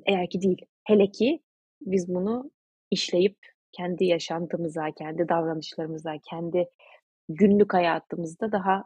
[0.06, 0.62] eğer ki değil.
[0.84, 1.40] Hele ki
[1.82, 2.52] biz bunu
[2.92, 3.38] işleyip
[3.72, 6.70] kendi yaşantımıza, kendi davranışlarımıza, kendi
[7.30, 8.84] günlük hayatımızda daha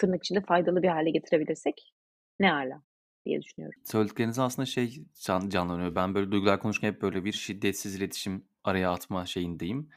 [0.00, 1.94] tırnak içinde faydalı bir hale getirebilirsek
[2.40, 2.82] ne ala
[3.26, 3.80] diye düşünüyorum.
[3.84, 5.94] Söyledikleriniz aslında şey can, canlanıyor.
[5.94, 9.88] Ben böyle duygular konuşurken hep böyle bir şiddetsiz iletişim araya atma şeyindeyim.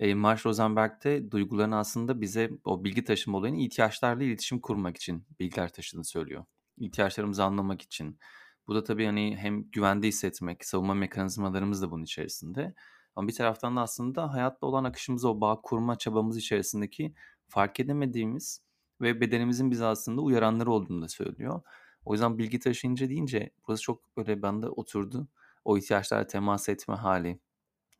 [0.00, 5.26] E, Marsh Rosenberg de duyguların aslında bize o bilgi taşıma olayını ihtiyaçlarla iletişim kurmak için
[5.40, 6.44] bilgiler taşıdığını söylüyor.
[6.78, 8.18] İhtiyaçlarımızı anlamak için.
[8.66, 12.74] Bu da tabii hani hem güvende hissetmek, savunma mekanizmalarımız da bunun içerisinde.
[13.16, 17.14] Ama bir taraftan da aslında hayatta olan akışımıza o bağ kurma çabamız içerisindeki
[17.48, 18.65] fark edemediğimiz
[19.00, 21.60] ve bedenimizin bizi aslında uyaranları olduğunu da söylüyor.
[22.04, 25.28] O yüzden bilgi taşıyıcı deyince burası çok böyle bende oturdu.
[25.64, 27.40] O ihtiyaçlara temas etme hali,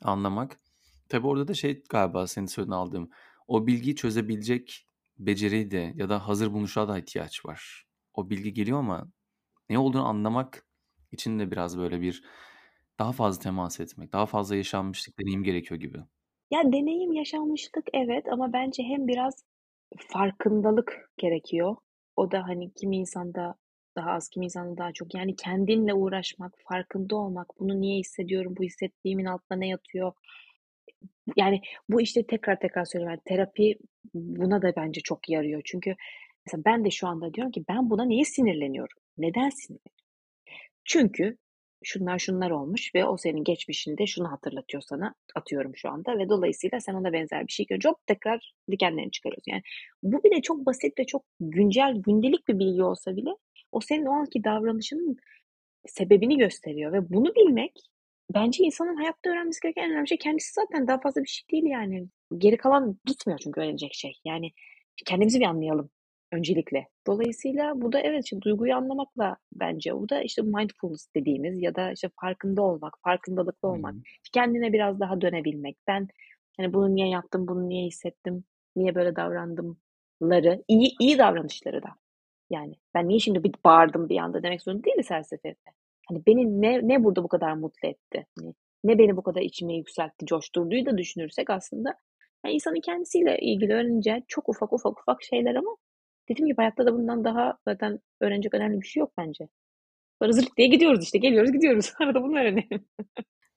[0.02, 0.60] anlamak.
[1.08, 3.10] Tabii orada da şey galiba senin söylediğin aldığım.
[3.48, 4.86] O bilgiyi çözebilecek
[5.18, 7.86] beceriyi de ya da hazır bulunuşa da ihtiyaç var.
[8.14, 9.08] O bilgi geliyor ama
[9.70, 10.66] ne olduğunu anlamak
[11.12, 12.24] için de biraz böyle bir
[12.98, 15.98] daha fazla temas etmek, daha fazla yaşanmışlık, deneyim gerekiyor gibi.
[16.50, 19.44] Ya deneyim, yaşanmışlık evet ama bence hem biraz
[19.98, 21.76] farkındalık gerekiyor.
[22.16, 23.54] O da hani kimi insanda
[23.96, 25.14] daha az, kimi insanda daha çok.
[25.14, 30.12] Yani kendinle uğraşmak, farkında olmak, bunu niye hissediyorum, bu hissettiğimin altında ne yatıyor?
[31.36, 33.12] Yani bu işte tekrar tekrar söylüyorum.
[33.12, 33.78] Yani terapi
[34.14, 35.62] buna da bence çok yarıyor.
[35.64, 35.96] Çünkü
[36.46, 38.96] mesela ben de şu anda diyorum ki ben buna niye sinirleniyorum?
[39.18, 39.96] Neden sinirleniyorum?
[40.84, 41.36] Çünkü
[41.86, 45.14] şunlar şunlar olmuş ve o senin geçmişinde şunu hatırlatıyor sana.
[45.34, 49.52] Atıyorum şu anda ve dolayısıyla sen ona benzer bir şey görünce hop tekrar dikenlerini çıkarıyorsun.
[49.52, 49.62] Yani
[50.02, 53.30] bu bile çok basit ve çok güncel, gündelik bir bilgi olsa bile
[53.72, 55.16] o senin o anki davranışının
[55.86, 57.72] sebebini gösteriyor ve bunu bilmek
[58.34, 61.64] bence insanın hayatta öğrenmesi gereken en önemli şey kendisi zaten daha fazla bir şey değil
[61.64, 62.08] yani.
[62.38, 64.12] Geri kalan bitmiyor çünkü öğrenecek şey.
[64.24, 64.52] Yani
[65.06, 65.90] kendimizi bir anlayalım
[66.32, 66.86] öncelikle.
[67.06, 71.92] Dolayısıyla bu da evet işte duyguyu anlamakla bence bu da işte mindfulness dediğimiz ya da
[71.92, 73.94] işte farkında olmak, farkındalıklı olmak.
[73.94, 74.00] Hı.
[74.32, 75.76] Kendine biraz daha dönebilmek.
[75.88, 76.08] Ben
[76.56, 78.44] hani bunu niye yaptım, bunu niye hissettim,
[78.76, 81.88] niye böyle davrandımları, iyi iyi davranışları da.
[82.50, 85.70] Yani ben niye şimdi bir bağırdım bir anda demek zorunda değiliz her seferinde.
[86.08, 88.26] Hani beni ne ne burada bu kadar mutlu etti?
[88.38, 91.94] Hani ne beni bu kadar içime yükseltti, coşturduğu da düşünürsek aslında
[92.44, 95.76] yani insanın kendisiyle ilgili öğreneceği çok ufak ufak ufak şeyler ama
[96.28, 99.48] dediğim gibi hayatta da bundan daha zaten öğrenecek önemli bir şey yok bence.
[100.20, 101.18] Böyle zırt diye gidiyoruz işte.
[101.18, 101.92] Geliyoruz gidiyoruz.
[102.00, 102.86] Arada bunu öğrenelim.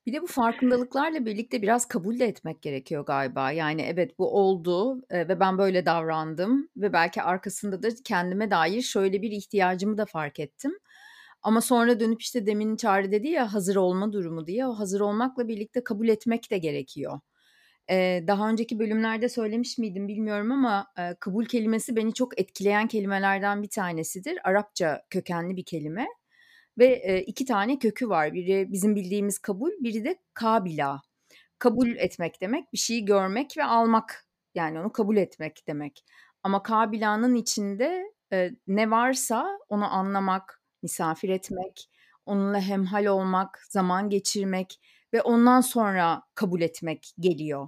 [0.06, 3.52] Bir de bu farkındalıklarla birlikte biraz kabul de etmek gerekiyor galiba.
[3.52, 8.82] Yani evet bu oldu e, ve ben böyle davrandım ve belki arkasında da kendime dair
[8.82, 10.72] şöyle bir ihtiyacımı da fark ettim.
[11.42, 15.48] Ama sonra dönüp işte demin Çağrı dedi ya hazır olma durumu diye o hazır olmakla
[15.48, 17.20] birlikte kabul etmek de gerekiyor.
[18.28, 23.70] Daha önceki bölümlerde söylemiş miydim bilmiyorum ama e, kabul kelimesi beni çok etkileyen kelimelerden bir
[23.70, 24.40] tanesidir.
[24.44, 26.08] Arapça kökenli bir kelime
[26.78, 28.34] ve e, iki tane kökü var.
[28.34, 31.02] Biri bizim bildiğimiz kabul, biri de kabila.
[31.60, 34.26] Kabul etmek demek bir şeyi görmek ve almak
[34.56, 36.06] yani onu kabul etmek demek.
[36.44, 41.90] Ama kabilanın içinde e, ne varsa onu anlamak, misafir etmek,
[42.26, 44.80] onunla hemhal olmak, zaman geçirmek
[45.14, 47.68] ve ondan sonra kabul etmek geliyor.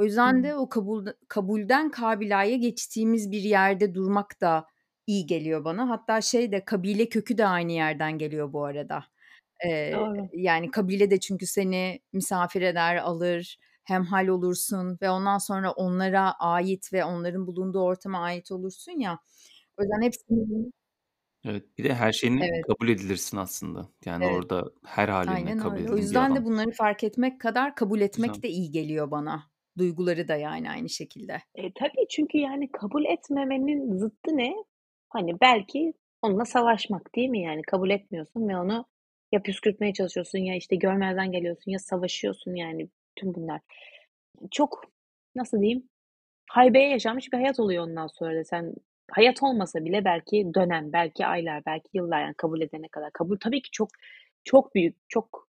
[0.00, 4.66] O yüzden de o kabul, kabulden kabilaya geçtiğimiz bir yerde durmak da
[5.06, 5.88] iyi geliyor bana.
[5.88, 9.04] Hatta şey de kabile kökü de aynı yerden geliyor bu arada.
[9.66, 10.28] Ee, Doğru.
[10.32, 16.92] yani kabile de çünkü seni misafir eder, alır, hemhal olursun ve ondan sonra onlara ait
[16.92, 19.18] ve onların bulunduğu ortama ait olursun ya.
[19.78, 20.72] O yüzden hepsinin
[21.44, 22.64] Evet, bir de her şeyini Evet.
[22.66, 23.88] kabul edilirsin aslında.
[24.04, 24.34] Yani Evet.
[24.34, 25.90] orada her halinle Aynen kabul öyle.
[25.90, 28.42] O edilen bir yüzden de bunları fark etmek kadar kabul etmek Güzel.
[28.42, 29.49] de iyi geliyor bana.
[29.80, 31.42] Duyguları da yani aynı şekilde.
[31.54, 34.54] E, tabii çünkü yani kabul etmemenin zıttı ne?
[35.08, 37.42] Hani belki onunla savaşmak değil mi?
[37.42, 38.84] Yani kabul etmiyorsun ve onu
[39.32, 43.60] ya püskürtmeye çalışıyorsun ya işte görmezden geliyorsun ya savaşıyorsun yani tüm bunlar.
[44.50, 44.84] Çok
[45.34, 45.88] nasıl diyeyim?
[46.50, 48.74] Haybeye yaşanmış bir hayat oluyor ondan sonra da sen
[49.10, 53.12] hayat olmasa bile belki dönem, belki aylar, belki yıllar yani kabul edene kadar.
[53.12, 53.88] Kabul tabii ki çok
[54.44, 55.48] çok büyük, çok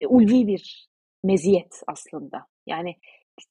[0.00, 0.88] e, ulvi bir
[1.24, 2.46] meziyet aslında.
[2.66, 2.96] Yani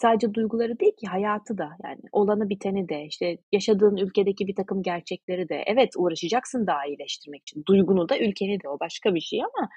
[0.02, 4.82] sadece duyguları değil ki hayatı da yani olanı biteni de işte yaşadığın ülkedeki bir takım
[4.82, 7.63] gerçekleri de evet uğraşacaksın daha iyileştirmek için.
[7.67, 9.69] Duygunu da ülkeni de o başka bir şey ama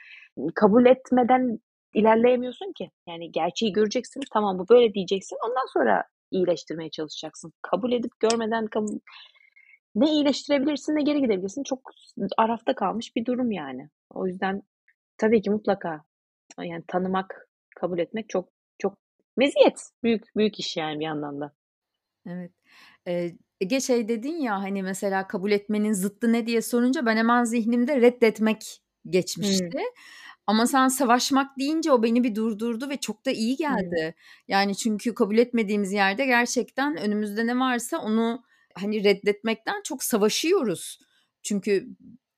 [0.54, 1.58] kabul etmeden
[1.94, 2.90] ilerleyemiyorsun ki.
[3.08, 7.52] Yani gerçeği göreceksin tamam bu böyle diyeceksin ondan sonra iyileştirmeye çalışacaksın.
[7.62, 8.98] Kabul edip görmeden kabul...
[9.94, 11.90] ne iyileştirebilirsin ne geri gidebilirsin çok
[12.38, 13.88] arafta kalmış bir durum yani.
[14.10, 14.62] O yüzden
[15.18, 16.04] tabii ki mutlaka
[16.58, 18.48] yani tanımak, kabul etmek çok
[19.36, 19.90] meziyet.
[20.02, 21.52] Büyük büyük iş yani bir yandan da.
[22.26, 22.52] Evet.
[23.08, 27.44] Ee, Ege şey dedin ya hani mesela kabul etmenin zıttı ne diye sorunca ben hemen
[27.44, 29.78] zihnimde reddetmek geçmişti.
[29.78, 29.84] Hmm.
[30.46, 33.58] Ama sen savaşmak deyince o beni bir durdurdu ve çok da iyi Hmm.
[33.58, 34.14] geldi.
[34.48, 38.42] Yani çünkü kabul etmediğimiz yerde gerçekten önümüzde ne varsa onu
[38.74, 40.98] hani reddetmekten çok savaşıyoruz.
[41.42, 41.88] Çünkü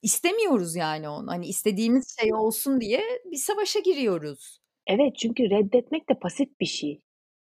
[0.02, 1.30] istemiyoruz yani onu.
[1.30, 3.02] Hani istediğimiz şey olsun diye
[3.32, 4.61] bir savaşa giriyoruz.
[4.86, 7.00] Evet çünkü reddetmek de pasif bir şey.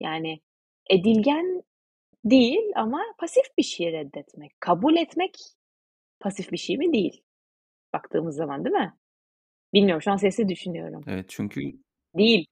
[0.01, 0.41] Yani
[0.91, 1.63] edilgen
[2.25, 4.61] değil ama pasif bir şey reddetmek.
[4.61, 5.37] Kabul etmek
[6.21, 6.93] pasif bir şey mi?
[6.93, 7.23] Değil.
[7.93, 8.95] Baktığımız zaman değil mi?
[9.75, 11.05] Bilmiyorum şu an sesi düşünüyorum.
[11.07, 11.61] Evet çünkü
[12.19, 12.47] Değil.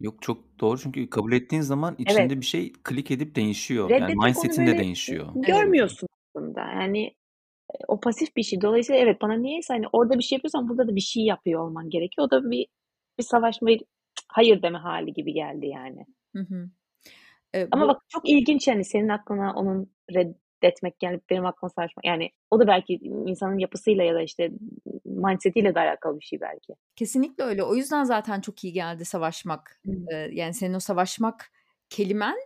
[0.00, 2.10] yok çok doğru çünkü kabul ettiğin zaman Evet.
[2.10, 3.90] içinde bir şey klik edip değişiyor.
[3.90, 5.32] Yani Reddetmek onu mindset'in de böyle değişiyor.
[5.34, 6.60] görmüyorsun aslında.
[6.60, 7.14] Yani
[7.88, 8.60] o pasif bir şey.
[8.60, 11.90] Dolayısıyla evet bana niyeyse hani orada bir şey yapıyorsan burada da bir şey yapıyor olman
[11.90, 12.26] gerekiyor.
[12.26, 12.66] O da bir
[13.18, 13.82] bir savaşma, bir
[14.28, 16.06] hayır deme hali gibi geldi yani.
[16.34, 16.70] Hı hı.
[17.54, 22.04] Eee, Ama bu bak çok ilginç yani senin aklına onun reddetmek gelip benim aklıma savaşmak.
[22.04, 22.94] Yani o da belki
[23.26, 24.50] insanın yapısıyla ya da işte
[25.04, 26.72] mindset'iyle de alakalı bir şey belki.
[26.96, 27.62] Kesinlikle öyle.
[27.62, 29.80] O yüzden zaten çok iyi geldi savaşmak.
[29.86, 30.06] Hımm.
[30.10, 31.52] Eee, yani senin o savaşmak
[31.90, 32.36] kelimen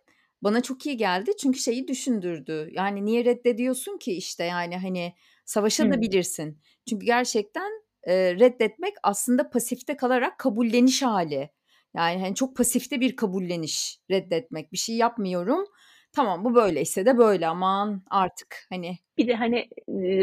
[0.42, 1.30] bana çok iyi geldi.
[1.36, 2.68] Çünkü şeyi düşündürdü.
[2.72, 5.12] Yani niye reddediyorsun ki işte yani hani
[5.44, 6.60] savaşabilirsin.
[6.88, 7.70] Çünkü gerçekten,
[8.06, 11.50] eee, reddetmek aslında pasifte kalarak kabulleniş hâli.
[11.96, 14.72] Yani hani çok pasifte bir kabulleniş reddetmek.
[14.72, 15.64] Bir şey yapmıyorum.
[16.12, 18.98] Tamam bu böyleyse de böyle aman artık hani.
[19.18, 19.68] Bir de hani,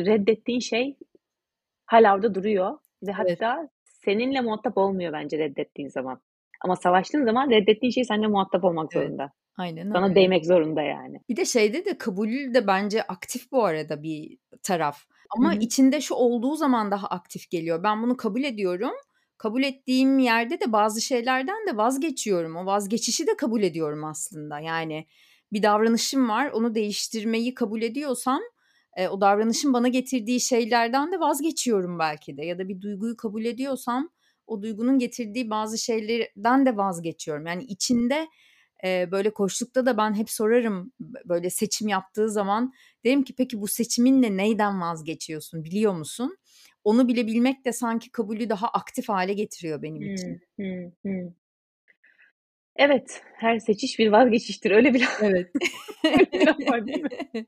[0.05, 0.97] reddettiğin şey
[1.85, 2.71] hâlâ orada duruyor
[3.03, 3.41] ve Evet.
[3.41, 3.69] hatta
[4.05, 6.21] seninle muhatap olmuyor bence reddettiğin zaman.
[6.61, 9.07] Ama savaştığın zaman reddettiğin şey seninle muhatap olmak Evet.
[9.07, 9.31] zorunda.
[9.57, 10.15] Aynen Sana öyle.
[10.15, 11.19] değmek zorunda yani.
[11.29, 14.97] Bir de şeyde de kabul de bence aktif bu arada bir taraf.
[15.37, 15.57] Ama hı.
[15.59, 17.83] içinde şu olduğu zaman daha aktif geliyor.
[17.83, 18.93] Ben bunu kabul ediyorum.
[19.37, 22.55] Kabul ettiğim yerde de bazı şeylerden de vazgeçiyorum.
[22.55, 24.59] O vazgeçişi de kabul ediyorum aslında.
[24.59, 25.07] Yani
[25.53, 26.51] bir davranışım var.
[26.51, 28.41] Onu değiştirmeyi kabul ediyorsam,
[28.97, 32.45] eee, o davranışın bana getirdiği şeylerden de vazgeçiyorum belki de.
[32.45, 34.09] Ya da bir duyguyu kabul ediyorsam
[34.47, 37.45] o duygunun getirdiği bazı şeylerden de vazgeçiyorum.
[37.45, 38.27] Yani içinde,
[38.83, 40.91] eee, böyle koçlukta da ben hep sorarım
[41.25, 42.73] böyle seçim yaptığı zaman.
[43.05, 46.37] Derim ki peki bu seçiminle neyden vazgeçiyorsun, biliyor musun?
[46.85, 50.41] Onu bile bilmek de sanki kabulü daha aktif hâle getiriyor benim için.
[50.59, 50.91] Hımm.
[51.05, 51.33] Hı hı.
[52.75, 54.71] Evet, her seçiş bir vazgeçiştir.
[54.71, 55.51] Öyle bir Evet.
[56.05, 57.45] öyle bir laf var değil mi?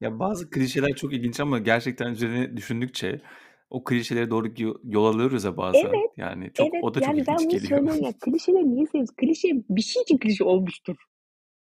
[0.00, 3.20] Ya bazı klişeler çok ilginç ama gerçekten üzerine düşündükçe
[3.70, 5.80] o klişelere doğru yo yol alıyoruz ya bazen.
[5.80, 6.84] Evet, Yani çok evet.
[6.84, 7.68] o da çok Yani ben ilginç bunu geliyor.
[7.68, 9.14] söylüyorum ya, klişeleri niye seviyoruz?
[9.16, 10.96] Klişe bir şey için klişe olmuştur.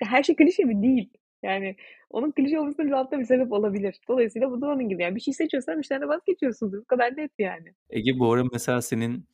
[0.04, 0.82] Her şey klişe mi?
[0.84, 1.10] Değil.
[1.44, 1.76] Yani
[2.10, 4.00] onun klişe olmasının altta bir sebep olabilir.
[4.08, 5.04] Dolayısıyla bu da onun gibi.
[5.04, 6.78] Yani bir şey seçiyorsan bir şeyden de vazgeçiyorsundur.
[6.80, 7.74] Bu kadar net yani.
[7.90, 9.26] Ege bu ara mesela senin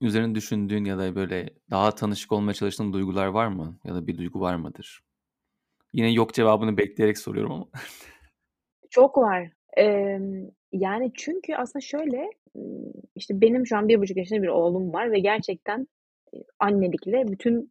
[0.00, 3.78] üzerine düşündüğün ya da böyle daha tanışık olmaya çalıştığın duygular var mı?
[3.84, 5.00] Ya da bir duygu var mıdır?
[5.92, 7.66] Yine yok cevabını bekleyerek soruyorum ama.
[8.90, 9.50] Çok var.
[9.76, 15.12] Emm, yani çünkü aslında şöyle, ımm, işte benim şu an 1,5 yaşında bir oğlum var
[15.12, 15.86] ve gerçekten,
[16.32, 17.70] eee, annelikle bütün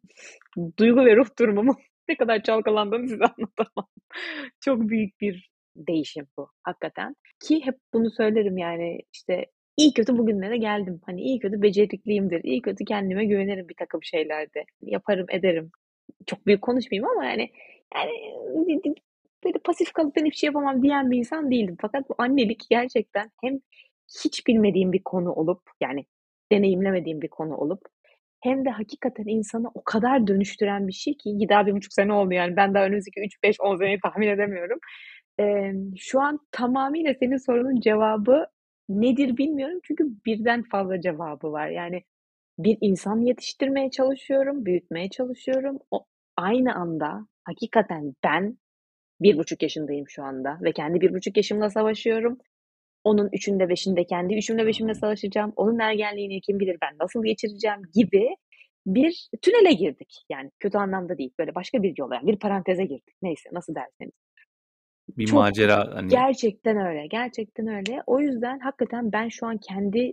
[0.78, 1.76] duygu ve ruh durumumun
[2.08, 3.88] ne kadar çalkalandığını size anlatamam.
[4.60, 7.16] Çok büyük bir değişim bu hakikaten.
[7.40, 9.46] Ki hep bunu söylerim yani işte
[9.76, 11.00] iyi kötü bugünlere geldim.
[11.06, 12.44] Hani iyi kötü becerikliyimdir.
[12.44, 14.64] İyi kötü kendime güvenirim birtakım şeylerde.
[14.82, 15.70] Yaparım, ederim.
[16.26, 17.50] Çok büyük konuşmayayım ama yani
[17.94, 18.12] yani
[19.44, 21.76] böyle pasif kalıp ben hiçbir şey yapamam diyen bir insan değildim.
[21.80, 23.60] Fakat bu annelik gerçekten hem
[24.24, 26.04] hiç bilmediğim bir konu olup yani
[26.52, 27.80] deneyimlemediğim bir konu olup
[28.40, 32.56] hem de hakikaten insanı o kadar dönüştüren bir şey ki daha 1,5 sene oldu yani.
[32.56, 34.78] Ben daha önümüzdeki 3, 5, 10 seneyi tahmin edemiyorum.
[35.38, 38.46] Emm, şu an tamamıyla senin sorunun cevabı
[38.88, 39.80] nedir bilmiyorum.
[39.84, 41.68] Çünkü birden fazla cevabı var.
[41.68, 42.02] Yani
[42.58, 45.78] bir insan yetiştirmeye çalışıyorum, büyütmeye çalışıyorum.
[45.90, 48.58] O aynı anda hakikaten ben
[49.20, 52.38] 1,5 yaşındayım şu anda ve kendi 1,5 yaşımla savaşıyorum.
[53.08, 55.52] Onun 3'ünde 5'inde kendi 3'ümle 5'imle savaşacağım.
[55.56, 58.36] Onun ergenliğini kim bilir ben nasıl geçireceğim gibi
[58.86, 60.24] bir tünele girdik.
[60.30, 61.30] Yani kötü anlamda değil.
[61.38, 63.14] Böyle başka bir yola, yani bir paranteze girdik.
[63.22, 64.12] Neyse nasıl derseniz.
[65.16, 66.08] Bir Çok macera hani.
[66.08, 68.02] Gerçekten öyle, gerçekten öyle.
[68.06, 70.12] O yüzden hakikaten ben şu an kendi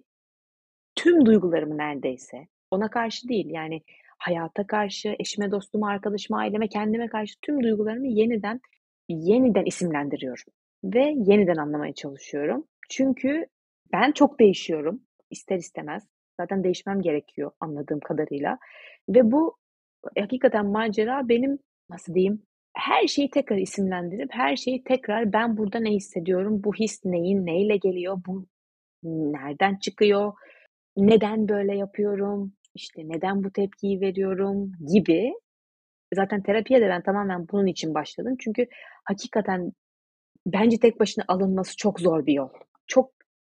[0.95, 3.81] tüm duygularımı neredeyse ona karşı değil yani
[4.17, 8.61] hayata karşı, eşime, dostuma, arkadaşıma, aileme, kendime karşı tüm duygularımı yeniden
[9.09, 12.65] yeniden isimlendiriyorum ve yeniden anlamaya çalışıyorum.
[12.89, 13.45] Çünkü
[13.93, 16.03] ben çok değişiyorum ister istemez.
[16.39, 18.57] Zaten değişmem gerekiyor anladığım kadarıyla
[19.09, 19.57] ve bu
[20.19, 21.59] hakikaten macera benim
[21.89, 22.41] nasıl diyeyim
[22.75, 27.77] her şeyi tekrar isimlendirip her şeyi tekrar ben burada ne hissediyorum, bu his neyin neyle
[27.77, 28.45] geliyor, bu
[29.03, 30.33] nereden çıkıyor,
[30.97, 35.33] neden böyle yapıyorum, işte neden bu tepkiyi veriyorum gibi.
[36.13, 38.35] Zaten terapiye de ben tamamen bunun için başladım.
[38.39, 38.67] Çünkü
[39.05, 39.71] hakikaten
[40.45, 42.49] bence tek başına alınması çok zor bir yol.
[42.87, 43.11] Çok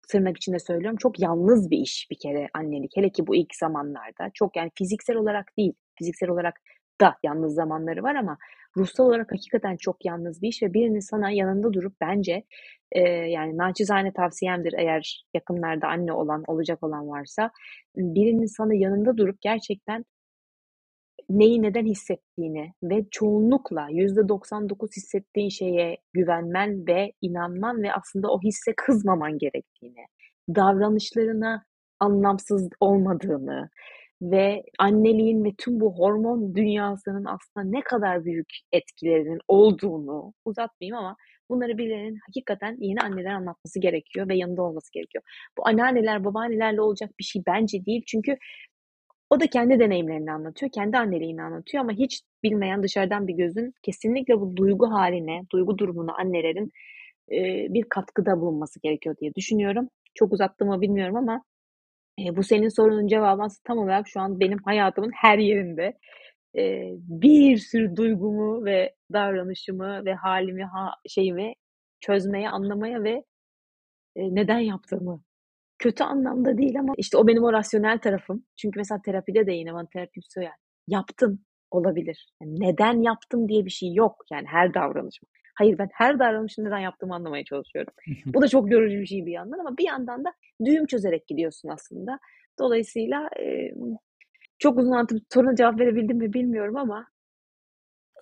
[0.08, 2.96] tırnak içinde söylüyorum, çok yalnız bir iş bir kere annelik.
[2.96, 4.30] Hele ki bu ilk zamanlarda.
[4.34, 6.60] Çok yani fiziksel olarak değil, fiziksel olarak
[7.00, 8.38] da yalnız zamanları var ama
[8.76, 12.44] ruhsal olarak hakikaten çok yalnız bir iş ve birinin sana yanında durup bence,
[12.94, 17.50] eee, yani naçizane tavsiyemdir eğer yakınlarda anne olan, olacak olan varsa,
[17.96, 20.04] birinin sana yanında durup gerçekten
[21.30, 28.74] neyi neden hissettiğini ve çoğunlukla %99 hissettiğin şeye güvenmen ve inanman ve aslında o hisse
[28.76, 30.06] kızmaman gerektiğini,
[30.48, 31.64] davranışlarına
[32.00, 33.70] anlamsız olmadığını,
[34.22, 41.16] ve anneliğin ve tüm bu hormon dünyasının aslında ne kadar büyük etkilerinin olduğunu uzatmayayım ama
[41.50, 45.24] bunları birilerinin hakikaten yeni anneler anlatması gerekiyor ve yanında olması gerekiyor.
[45.58, 48.02] Bu anneanneler, babaannelerle olacak bir şey bence değil.
[48.06, 48.36] Çünkü
[49.30, 54.40] o da kendi deneyimlerini anlatıyor, kendi anneliğini anlatıyor ama hiç bilmeyen dışarıdan bir gözün kesinlikle
[54.40, 56.70] bu duygu haline, duygu durumuna annelerin
[57.32, 59.88] e, bir katkıda bulunması gerekiyor diye düşünüyorum.
[60.14, 61.44] Çok uzattığımı bilmiyorum ama
[62.20, 65.98] e, bu senin sorunun cevabı aslında tam olarak şu an benim hayatımın her yerinde
[66.58, 71.54] e, bir sürü duygumu ve davranışımı ve halimi, ha, şeyimi
[72.00, 73.24] çözmeye, anlamaya ve
[74.16, 75.22] e, neden yaptığımı
[75.80, 78.44] kötü anlamda değil ama işte o benim o rasyonel tarafım.
[78.56, 80.52] Çünkü mesela terapide de yine bana terapim söyler.
[80.88, 82.32] Yaptın olabilir.
[82.42, 84.24] Yani neden yaptım diye bir şey yok.
[84.32, 85.28] Yani her davranışım.
[85.58, 87.92] Hayır ben her davranışın neden yaptığımı anlamaya çalışıyorum.
[88.26, 90.32] Bu da çok yorucu bir şey bir yandan ama bir yandan da
[90.64, 92.18] düğüm çözerek gidiyorsun aslında.
[92.58, 93.74] Dolayısıyla e,
[94.58, 97.06] çok uzun anlatıp soruna cevap verebildim mi bilmiyorum ama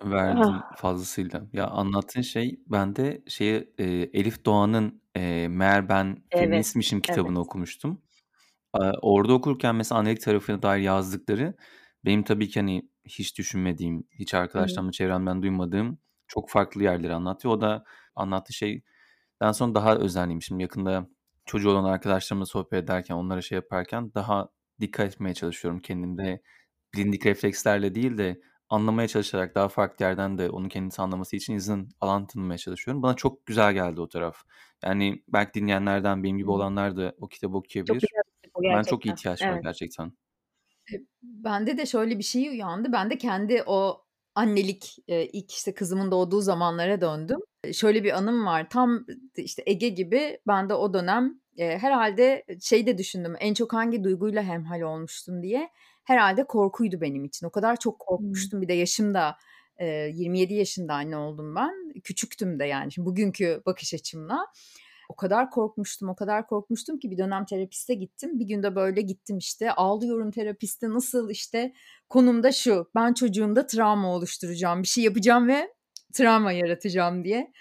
[0.03, 1.41] Verdin ah, fazlasıyla.
[1.53, 7.47] Ya anlattığın şey bende şeye e, Elif Doğan'ın e, Meğer Ben evet, Feministmişim kitabını evet.
[7.47, 8.01] okumuştum.
[8.75, 11.53] Ee, Orada okurken mesela annelik tarafına dair yazdıkları
[12.05, 14.33] benim tabii ki hani hiç düşünmediğim, hiç
[14.87, 17.53] Hı çevremden duymadığım çok farklı yerleri anlatıyor.
[17.53, 17.83] O da
[18.15, 20.41] anlattığı şeyden sonra daha özenliyim.
[20.41, 21.07] Şimdi yakında
[21.45, 26.41] çocuğu olan arkadaşlarımla sohbet ederken, onlara şey yaparken daha dikkat etmeye çalışıyorum kendimde.
[26.95, 31.89] Bilindik reflekslerle değil de anlamaya çalışarak daha farklı yerden de onu kendisi anlaması için izin
[32.01, 33.03] alan tanımaya çalışıyorum.
[33.03, 34.37] Bana çok güzel geldi o taraf.
[34.83, 37.93] Yani belki dinleyenlerden benim gibi olanlar da o kitabı Çok okuyabilir.
[37.93, 39.63] bir kitap Ben çok ihtiyaç var Evet.
[39.63, 40.11] gerçekten.
[40.93, 42.91] E, bende de şöyle bir şey uyandı.
[42.91, 44.05] Ben de kendi o
[44.35, 47.39] annelik e, ilk işte kızımın doğduğu zamanlara döndüm.
[47.63, 48.69] E, Şöyle bir anım var.
[48.69, 49.05] Tam
[49.37, 53.35] işte Ege gibi ben de o dönem herhalde şey de düşündüm.
[53.39, 55.69] En çok hangi duyguyla hemhal olmuştum diye.
[56.09, 57.45] Herhalde korkuydu benim için.
[57.45, 58.61] O kadar çok korkmuştum.
[58.61, 59.37] Bir de yaşım da
[59.77, 62.01] e, 27 yaşında anne oldum ben.
[62.03, 62.91] Küçüktüm de yani.
[62.91, 64.47] Şimdi bugünkü bakış açımla.
[65.09, 68.39] O kadar korkmuştum, o kadar korkmuştum ki bir dönem terapiste gittim.
[68.39, 71.73] Bir günde böyle gittim işte ağlıyorum terapiste nasıl işte
[72.09, 75.73] konumda şu ben çocuğumda travma oluşturacağım bir şey yapacağım ve
[76.13, 77.51] travma yaratacağım diye.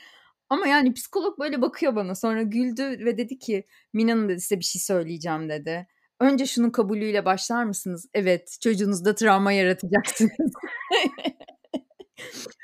[0.49, 4.64] Ama yani psikolog böyle bakıyor bana sonra güldü ve dedi ki Mina'nın dedi size bir
[4.64, 5.86] şey söyleyeceğim dedi.
[6.21, 8.09] Önce şunun kabulüyle başlar mısınız?
[8.14, 10.53] Evet çocuğunuzda travma yaratacaksınız.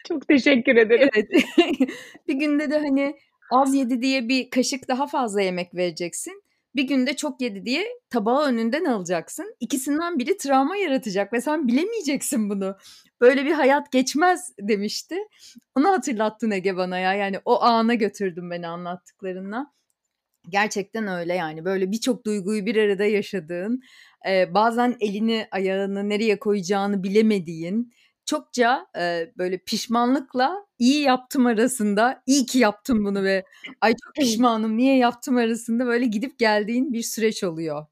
[0.08, 1.08] Çok teşekkür ederim.
[1.14, 1.28] Evet.
[2.28, 3.16] bir günde de hani
[3.50, 6.42] az yedi diye bir kaşık daha fazla yemek vereceksin.
[6.76, 9.56] Bir günde çok yedi diye tabağı önünden alacaksın.
[9.60, 12.76] İkisinden biri travma yaratacak ve sen bilemeyeceksin bunu.
[13.20, 15.16] Böyle bir hayat geçmez demişti.
[15.76, 17.14] Onu hatırlattın Ege bana ya.
[17.14, 19.74] Yani o ana götürdüm beni anlattıklarınla.
[20.48, 23.80] Gerçekten öyle yani böyle birçok duyguyu bir arada yaşadığın,
[24.28, 27.92] e, bazen elini ayağını nereye koyacağını bilemediğin,
[28.26, 33.44] çokça e, böyle pişmanlıkla iyi yaptım arasında, iyi ki yaptım bunu ve
[33.80, 37.86] ay çok pişmanım niye yaptım arasında böyle gidip geldiğin bir süreç oluyor.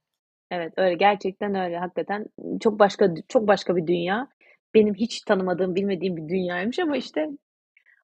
[0.51, 2.27] Evet öyle gerçekten öyle hakikaten
[2.61, 4.29] çok başka çok başka bir dünya.
[4.75, 7.29] Benim hiç tanımadığım, bilmediğim bir dünyaymış ama işte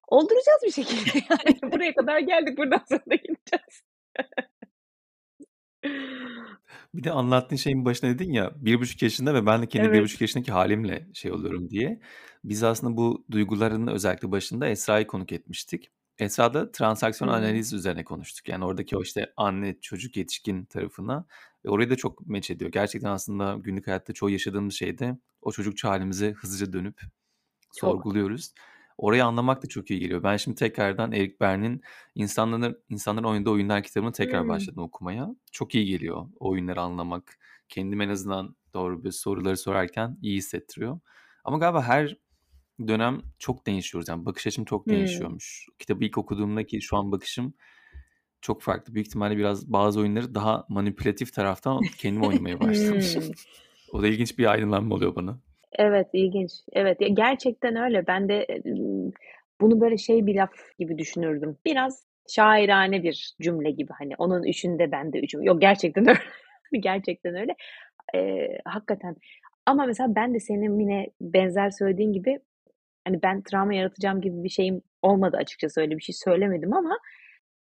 [0.07, 1.71] olduracağız bir şekilde yani.
[1.73, 3.88] Buraya kadar geldik buradan sonra da gideceğiz.
[6.95, 9.93] Bir de anlattığın şeyin başına dedin ya bir buçuk yaşında ve ben de kendi bir
[9.93, 10.03] Evet.
[10.03, 11.99] buçuk yaşındaki halimle şey oluyorum diye.
[12.43, 15.91] Biz aslında bu duyguların özellikle başında Esra'yı konuk etmiştik.
[16.19, 17.33] Esra'da transaksiyon Hı.
[17.35, 18.47] analiz üzerine konuştuk.
[18.49, 21.25] Yani oradaki o işte anne, çocuk, yetişkin tarafına.
[21.65, 22.71] Ve orayı da çok meç ediyor.
[22.71, 27.89] Gerçekten aslında günlük hayatta çoğu yaşadığımız şeyde o çocukça halimize hızlıca dönüp Çok.
[27.91, 28.53] sorguluyoruz.
[28.99, 30.23] Orayı anlamak da çok iyi geliyor.
[30.23, 31.81] Ben şimdi tekrardan Eric Berne'in
[32.15, 34.49] insanların insanların oynadığı oyunlar kitabını tekrar Hmm.
[34.49, 35.35] başladım okumaya.
[35.51, 37.39] Çok iyi geliyor oyunları anlamak.
[37.69, 40.99] Kendim en azından doğru bir soruları sorarken iyi hissettiriyor.
[41.43, 42.17] Ama galiba her
[42.87, 44.09] dönem çok değişiyoruz.
[44.09, 44.93] Yani bakış açım çok Hmm.
[44.93, 45.67] değişiyormuş.
[45.79, 47.53] Kitabı ilk okuduğumdaki şu an bakışım
[48.41, 48.93] çok farklı.
[48.95, 53.23] Büyük ihtimalle biraz bazı oyunları daha manipülatif taraftan kendim oynamaya başlamışım.
[53.91, 55.39] O da ilginç bir aydınlanma oluyor bana.
[55.73, 56.51] Evet ilginç.
[56.73, 58.07] Evet gerçekten öyle.
[58.07, 58.47] Ben de
[59.61, 61.57] bunu böyle şey bir laf gibi düşünürdüm.
[61.65, 65.43] Biraz şairane bir cümle gibi hani onun üçünde ben de üçüm.
[65.43, 66.19] Yok gerçekten öyle.
[66.79, 67.55] gerçekten öyle.
[68.15, 69.15] Ee, hakikaten.
[69.65, 72.39] Ama mesela ben de senin yine benzer söylediğin gibi
[73.07, 76.99] hani ben travma yaratacağım gibi bir şeyim olmadı açıkçası öyle bir şey söylemedim ama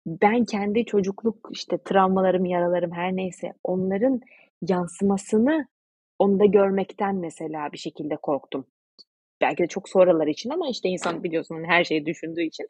[0.06, 4.20] ben kendi çocukluk işte travmalarım, yaralarım her neyse onların
[4.62, 5.66] yansımasını
[6.18, 8.66] onda görmekten mesela bir şekilde korktum.
[9.40, 12.68] Belki de çok sonralar için ama işte insan biliyorsun hani her şeyi düşündüğü için.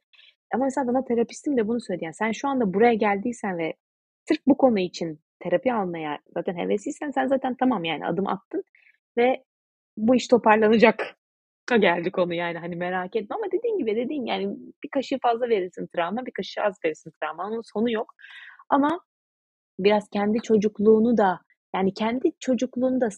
[0.55, 2.05] Ama mesela bana terapistim de bunu söyledi.
[2.05, 3.75] Yani sen şu anda buraya geldiysen ve
[4.29, 8.65] sırf bu konu için terapi almaya zaten hevesliysen sen zaten tamam yani adım attın.
[9.19, 9.45] ve
[9.97, 11.17] bu iş toparlanacak
[11.81, 15.87] geldi konu yani hani merak etme ama dediğin gibi dediğin yani bir kaşığı fazla verirsin
[15.87, 18.15] travma bir kaşığı az verirsin travma onun sonu yok
[18.69, 19.01] ama
[19.79, 21.41] biraz kendi çocukluğunu da
[21.75, 23.09] yani kendi çocukluğunda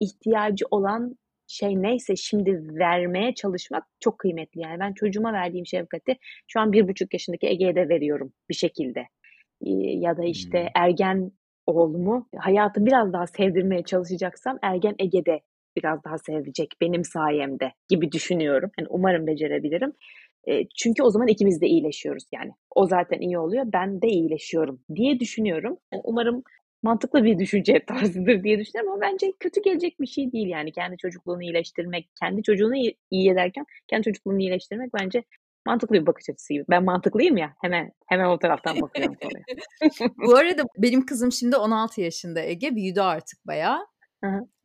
[0.00, 4.60] ihtiyacı olan şey neyse şimdi vermeye çalışmak çok kıymetli.
[4.60, 6.16] Yani ben çocuğuma verdiğim şefkati
[6.48, 9.06] şu an bir buçuk yaşındaki Ege'ye de veriyorum bir şekilde.
[10.00, 11.32] Ya da işte ergen
[11.66, 15.40] oğlumu hayatı biraz daha sevdirmeye çalışacaksam ergen Ege'de
[15.76, 18.70] biraz daha sevecek benim sayemde gibi düşünüyorum.
[18.78, 19.92] Yani umarım becerebilirim.
[20.48, 22.50] E, çünkü o zaman ikimiz de iyileşiyoruz yani.
[22.74, 25.78] O zaten iyi oluyor, ben de iyileşiyorum diye düşünüyorum.
[25.92, 26.42] Yani umarım
[26.82, 30.72] mantıklı bir düşünce tarzıdır diye düşünüyorum ama bence kötü gelecek bir şey değil yani.
[30.72, 32.76] Kendi çocukluğunu iyileştirmek, kendi çocuğunu
[33.10, 35.24] iyi, ederken kendi çocukluğunu iyileştirmek bence
[35.66, 36.64] mantıklı bir bakış açısı gibi.
[36.70, 39.44] Ben mantıklıyım ya hemen hemen o taraftan bakıyorum konuya.
[40.26, 43.86] Bu arada benim kızım şimdi 16 yaşında Ege büyüdü artık bayağı.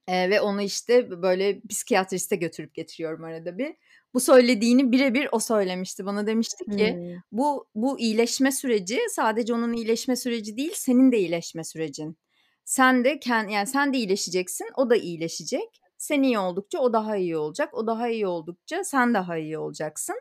[0.07, 3.75] Ee, ve onu işte böyle psikiyatriste götürüp getiriyorum arada bir.
[4.13, 6.05] Bu söylediğini birebir o söylemişti.
[6.05, 7.21] Bana demişti ki Hmm.
[7.31, 12.17] bu bu iyileşme süreci sadece onun iyileşme süreci değil, senin de iyileşme sürecin.
[12.65, 15.81] Sen de kend, yani sen de iyileşeceksin, o da iyileşecek.
[15.97, 17.73] Sen iyi oldukça o daha iyi olacak.
[17.73, 20.15] O daha iyi oldukça sen daha iyi olacaksın.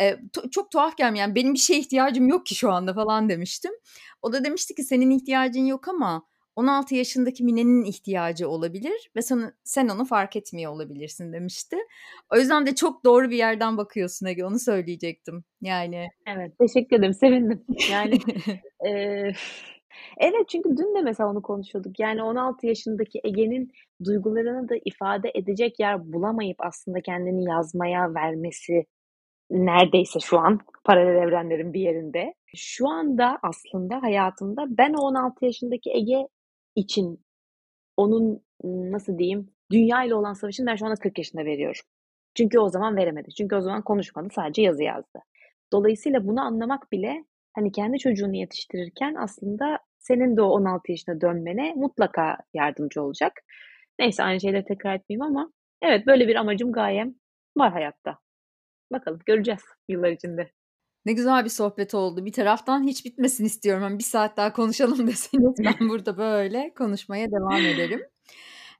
[0.00, 1.26] Ee, tu- çok tuhaf gelmiyor.
[1.26, 3.72] Yani benim bir şeye ihtiyacım yok ki şu anda falan demiştim.
[4.22, 6.26] O da demişti ki senin ihtiyacın yok ama
[6.56, 11.76] 16 yaşındaki Mine'nin ihtiyacı olabilir ve sen, sen onu fark etmiyor olabilirsin demişti.
[12.34, 15.44] O yüzden de çok doğru bir yerden bakıyorsun Ege onu söyleyecektim.
[15.60, 17.14] Yani Evet, teşekkür ederim.
[17.14, 17.64] Sevindim.
[17.90, 18.18] Yani
[18.84, 19.32] eee,
[20.18, 22.00] evet çünkü dün de mesela onu konuşuyorduk.
[22.00, 23.72] Yani 16 yaşındaki Ege'nin
[24.04, 28.84] duygularını da ifade edecek yer bulamayıp aslında kendini yazmaya vermesi
[29.50, 32.34] neredeyse şu an paralel evrenlerin bir yerinde.
[32.56, 36.28] Şu anda aslında hayatımda ben o 16 yaşındaki Ege
[36.76, 37.24] için
[37.96, 41.82] onun nasıl diyeyim dünya ile olan savaşını ben şu anda 40 yaşında veriyorum.
[42.34, 43.34] Çünkü o zaman veremedi.
[43.34, 44.28] Çünkü o zaman konuşmadı.
[44.34, 45.18] Sadece yazı yazdı.
[45.72, 47.24] Dolayısıyla bunu anlamak bile
[47.54, 53.32] hani kendi çocuğunu yetiştirirken aslında senin de o 16 yaşına dönmene mutlaka yardımcı olacak.
[53.98, 55.52] Neyse aynı şeyleri tekrar etmeyeyim ama
[55.82, 57.14] evet böyle bir amacım gayem
[57.56, 58.18] var hayatta.
[58.92, 60.50] Bakalım göreceğiz yıllar içinde.
[61.06, 62.24] Ne güzel bir sohbet oldu.
[62.24, 63.82] Bir taraftan hiç bitmesin istiyorum.
[63.82, 68.00] Hani bir saat daha konuşalım deseniz ben burada böyle konuşmaya devam ederim.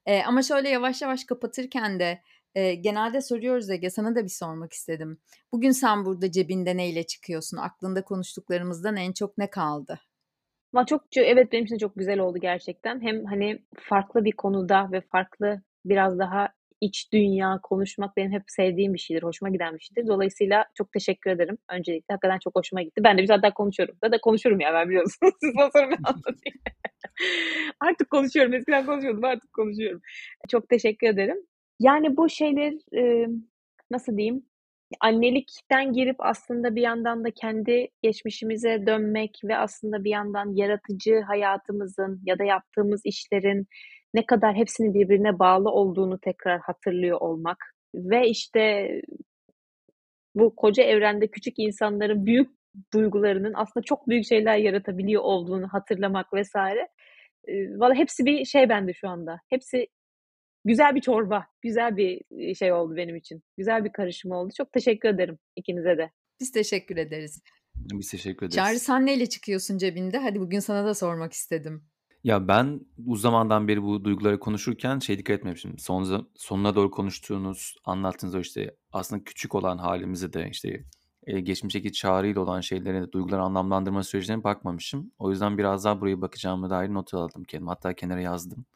[0.06, 2.22] Ee, ama şöyle yavaş yavaş kapatırken de
[2.54, 5.18] e, genelde soruyoruz Ege sana da bir sormak istedim.
[5.52, 7.56] Bugün sen burada cebinde neyle çıkıyorsun?
[7.56, 10.00] Aklında konuştuklarımızdan en çok ne kaldı?
[10.72, 13.00] Ama çok evet benim için çok güzel oldu gerçekten.
[13.00, 16.48] Hem hani farklı bir konuda ve farklı biraz daha
[16.80, 20.08] iç dünya konuşmak benim hep sevdiğim bir şeydir, hoşuma giden bir şeydir.
[20.08, 21.58] Dolayısıyla çok teşekkür ederim.
[21.70, 23.04] Öncelikle hakikaten çok hoşuma gitti.
[23.04, 23.96] Ben de bir zaten konuşuyorum.
[24.04, 25.34] Da da konuşurum ya ben biliyorsunuz.
[25.40, 26.58] Siz sorun ben anlatayım.
[27.80, 28.54] artık konuşuyorum.
[28.54, 30.00] Eskiden konuşuyordum artık konuşuyorum.
[30.48, 31.36] Çok teşekkür ederim.
[31.80, 33.26] Yani bu şeyler e,
[33.90, 34.46] nasıl diyeyim?
[35.00, 42.20] Annelikten girip aslında bir yandan da kendi geçmişimize dönmek ve aslında bir yandan yaratıcı hayatımızın
[42.24, 43.66] ya da yaptığımız işlerin
[44.16, 47.56] ne kadar hepsinin birbirine bağlı olduğunu tekrar hatırlıyor olmak
[47.94, 48.90] ve işte
[50.34, 52.50] bu koca evrende küçük insanların büyük
[52.92, 56.88] duygularının aslında çok büyük şeyler yaratabiliyor olduğunu hatırlamak vesaire.
[57.76, 59.40] Valla hepsi bir şey bende şu anda.
[59.50, 59.86] Hepsi
[60.64, 62.20] güzel bir çorba, güzel bir
[62.54, 63.42] şey oldu benim için.
[63.56, 64.52] Güzel bir karışım oldu.
[64.56, 66.10] Çok teşekkür ederim ikinize de.
[66.40, 67.42] Biz teşekkür ederiz.
[67.76, 68.56] Biz teşekkür ederiz.
[68.56, 70.18] Çağrı sen neyle çıkıyorsun cebinde?
[70.18, 71.84] Hadi bugün sana da sormak istedim.
[72.24, 75.78] Ya ben uzun zamandan beri bu duyguları konuşurken şey dikkat etmemişim.
[75.78, 80.84] Son, sonuna doğru konuştuğunuz, anlattığınız o işte aslında küçük olan halimizi de işte
[81.26, 85.12] e, geçmişteki çağrıyla olan şeylere de duyguları anlamlandırma sürecine bakmamışım.
[85.18, 87.70] O yüzden biraz daha buraya bakacağımı dair not aldım kendime.
[87.70, 88.66] Hatta kenara yazdım.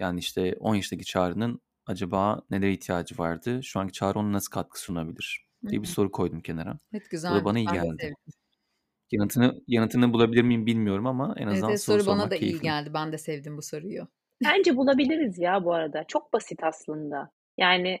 [0.00, 3.62] Yani işte 10 yaşındaki çağrının acaba nelere ihtiyacı vardı?
[3.62, 5.46] Şu anki çağrı ona nasıl katkı sunabilir?
[5.68, 6.78] diye bir soru koydum kenara.
[6.92, 7.34] Evet Bu güzel.
[7.34, 7.96] da bana iyi Ben de geldi.
[8.00, 8.16] sevdim.
[9.14, 12.40] Yanıtını, yanıtını bulabilir miyim bilmiyorum ama en azından evet, soru soru bana sormak da iyi
[12.40, 12.62] keyifli.
[12.62, 12.90] geldi.
[12.94, 14.08] Ben de sevdim bu soruyu.
[14.44, 16.04] Bence bulabiliriz ya bu arada.
[16.08, 17.30] Çok basit aslında.
[17.58, 18.00] Yani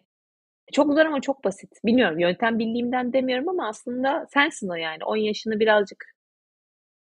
[0.72, 1.70] çok zor ama çok basit.
[1.84, 5.04] Bilmiyorum yöntem bildiğimden demiyorum ama aslında sensin o yani.
[5.04, 6.04] 10 yaşını birazcık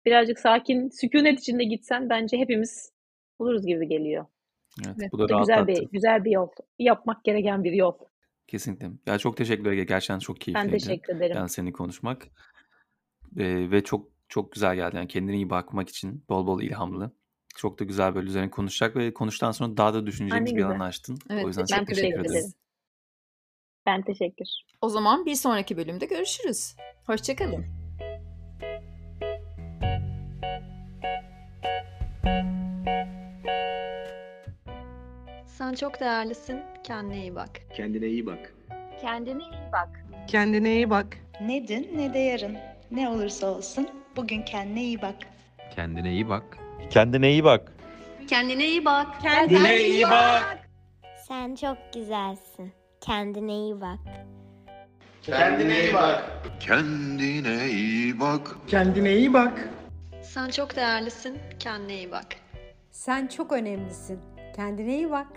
[0.05, 2.91] birazcık sakin, sükunet içinde gitsen bence hepimiz
[3.39, 4.25] buluruz gibi geliyor.
[4.85, 5.11] Evet, Evet.
[5.11, 5.81] bu da Bu da güzel rahatlattı.
[5.81, 6.47] bir güzel bir yol.
[6.79, 7.93] Yapmak gereken bir yol.
[8.47, 8.87] Kesinlikle.
[9.05, 9.83] Ya çok teşekkürler Ege.
[9.83, 10.71] Gerçekten çok Ben keyifliydi.
[10.71, 11.35] teşekkür ederim.
[11.37, 12.27] Yani seninle konuşmak.
[13.37, 14.95] Ee, ve çok çok güzel geldi.
[14.95, 17.11] Yani kendine iyi bakmak için bol bol ilhamlı.
[17.55, 21.17] Çok da güzel böyle üzerine konuşacak ve konuştuktan sonra daha da düşüneceğimiz bir alan açtın.
[21.29, 22.45] Evet O yüzden teşekkür çok Ben teşekkür teşekkür ederim.
[22.45, 22.53] ederim.
[23.85, 24.45] Ben teşekkür.
[24.81, 26.75] O zaman bir sonraki bölümde görüşürüz.
[27.05, 27.65] Hoşçakalın.
[35.45, 36.59] Sen Sen çok değerlisin.
[36.83, 37.49] Kendine iyi bak.
[37.75, 38.53] Kendine iyi bak.
[39.01, 40.05] Kendine iyi bak.
[40.27, 41.17] Kendine iyi bak.
[41.41, 42.57] Ne dün ne de yarın.
[42.91, 45.15] Ne olursa olsun bugün kendine iyi bak.
[45.75, 46.43] Kendine iyi bak.
[46.89, 47.71] Kendine iyi bak.
[48.27, 49.21] Kendine iyi bak.
[49.21, 50.59] Kendine iyi bak.
[51.27, 52.71] Sen çok güzelsin.
[53.01, 53.99] Kendine iyi bak.
[55.21, 56.23] Kendine iyi bak.
[56.59, 58.55] Kendine iyi bak.
[58.67, 59.69] Kendine iyi bak.
[60.21, 61.39] Sen çok değerlisin.
[61.59, 62.27] Kendine iyi bak.
[62.91, 64.19] Sen çok önemlisin.
[64.55, 65.27] Kendine iyi bak.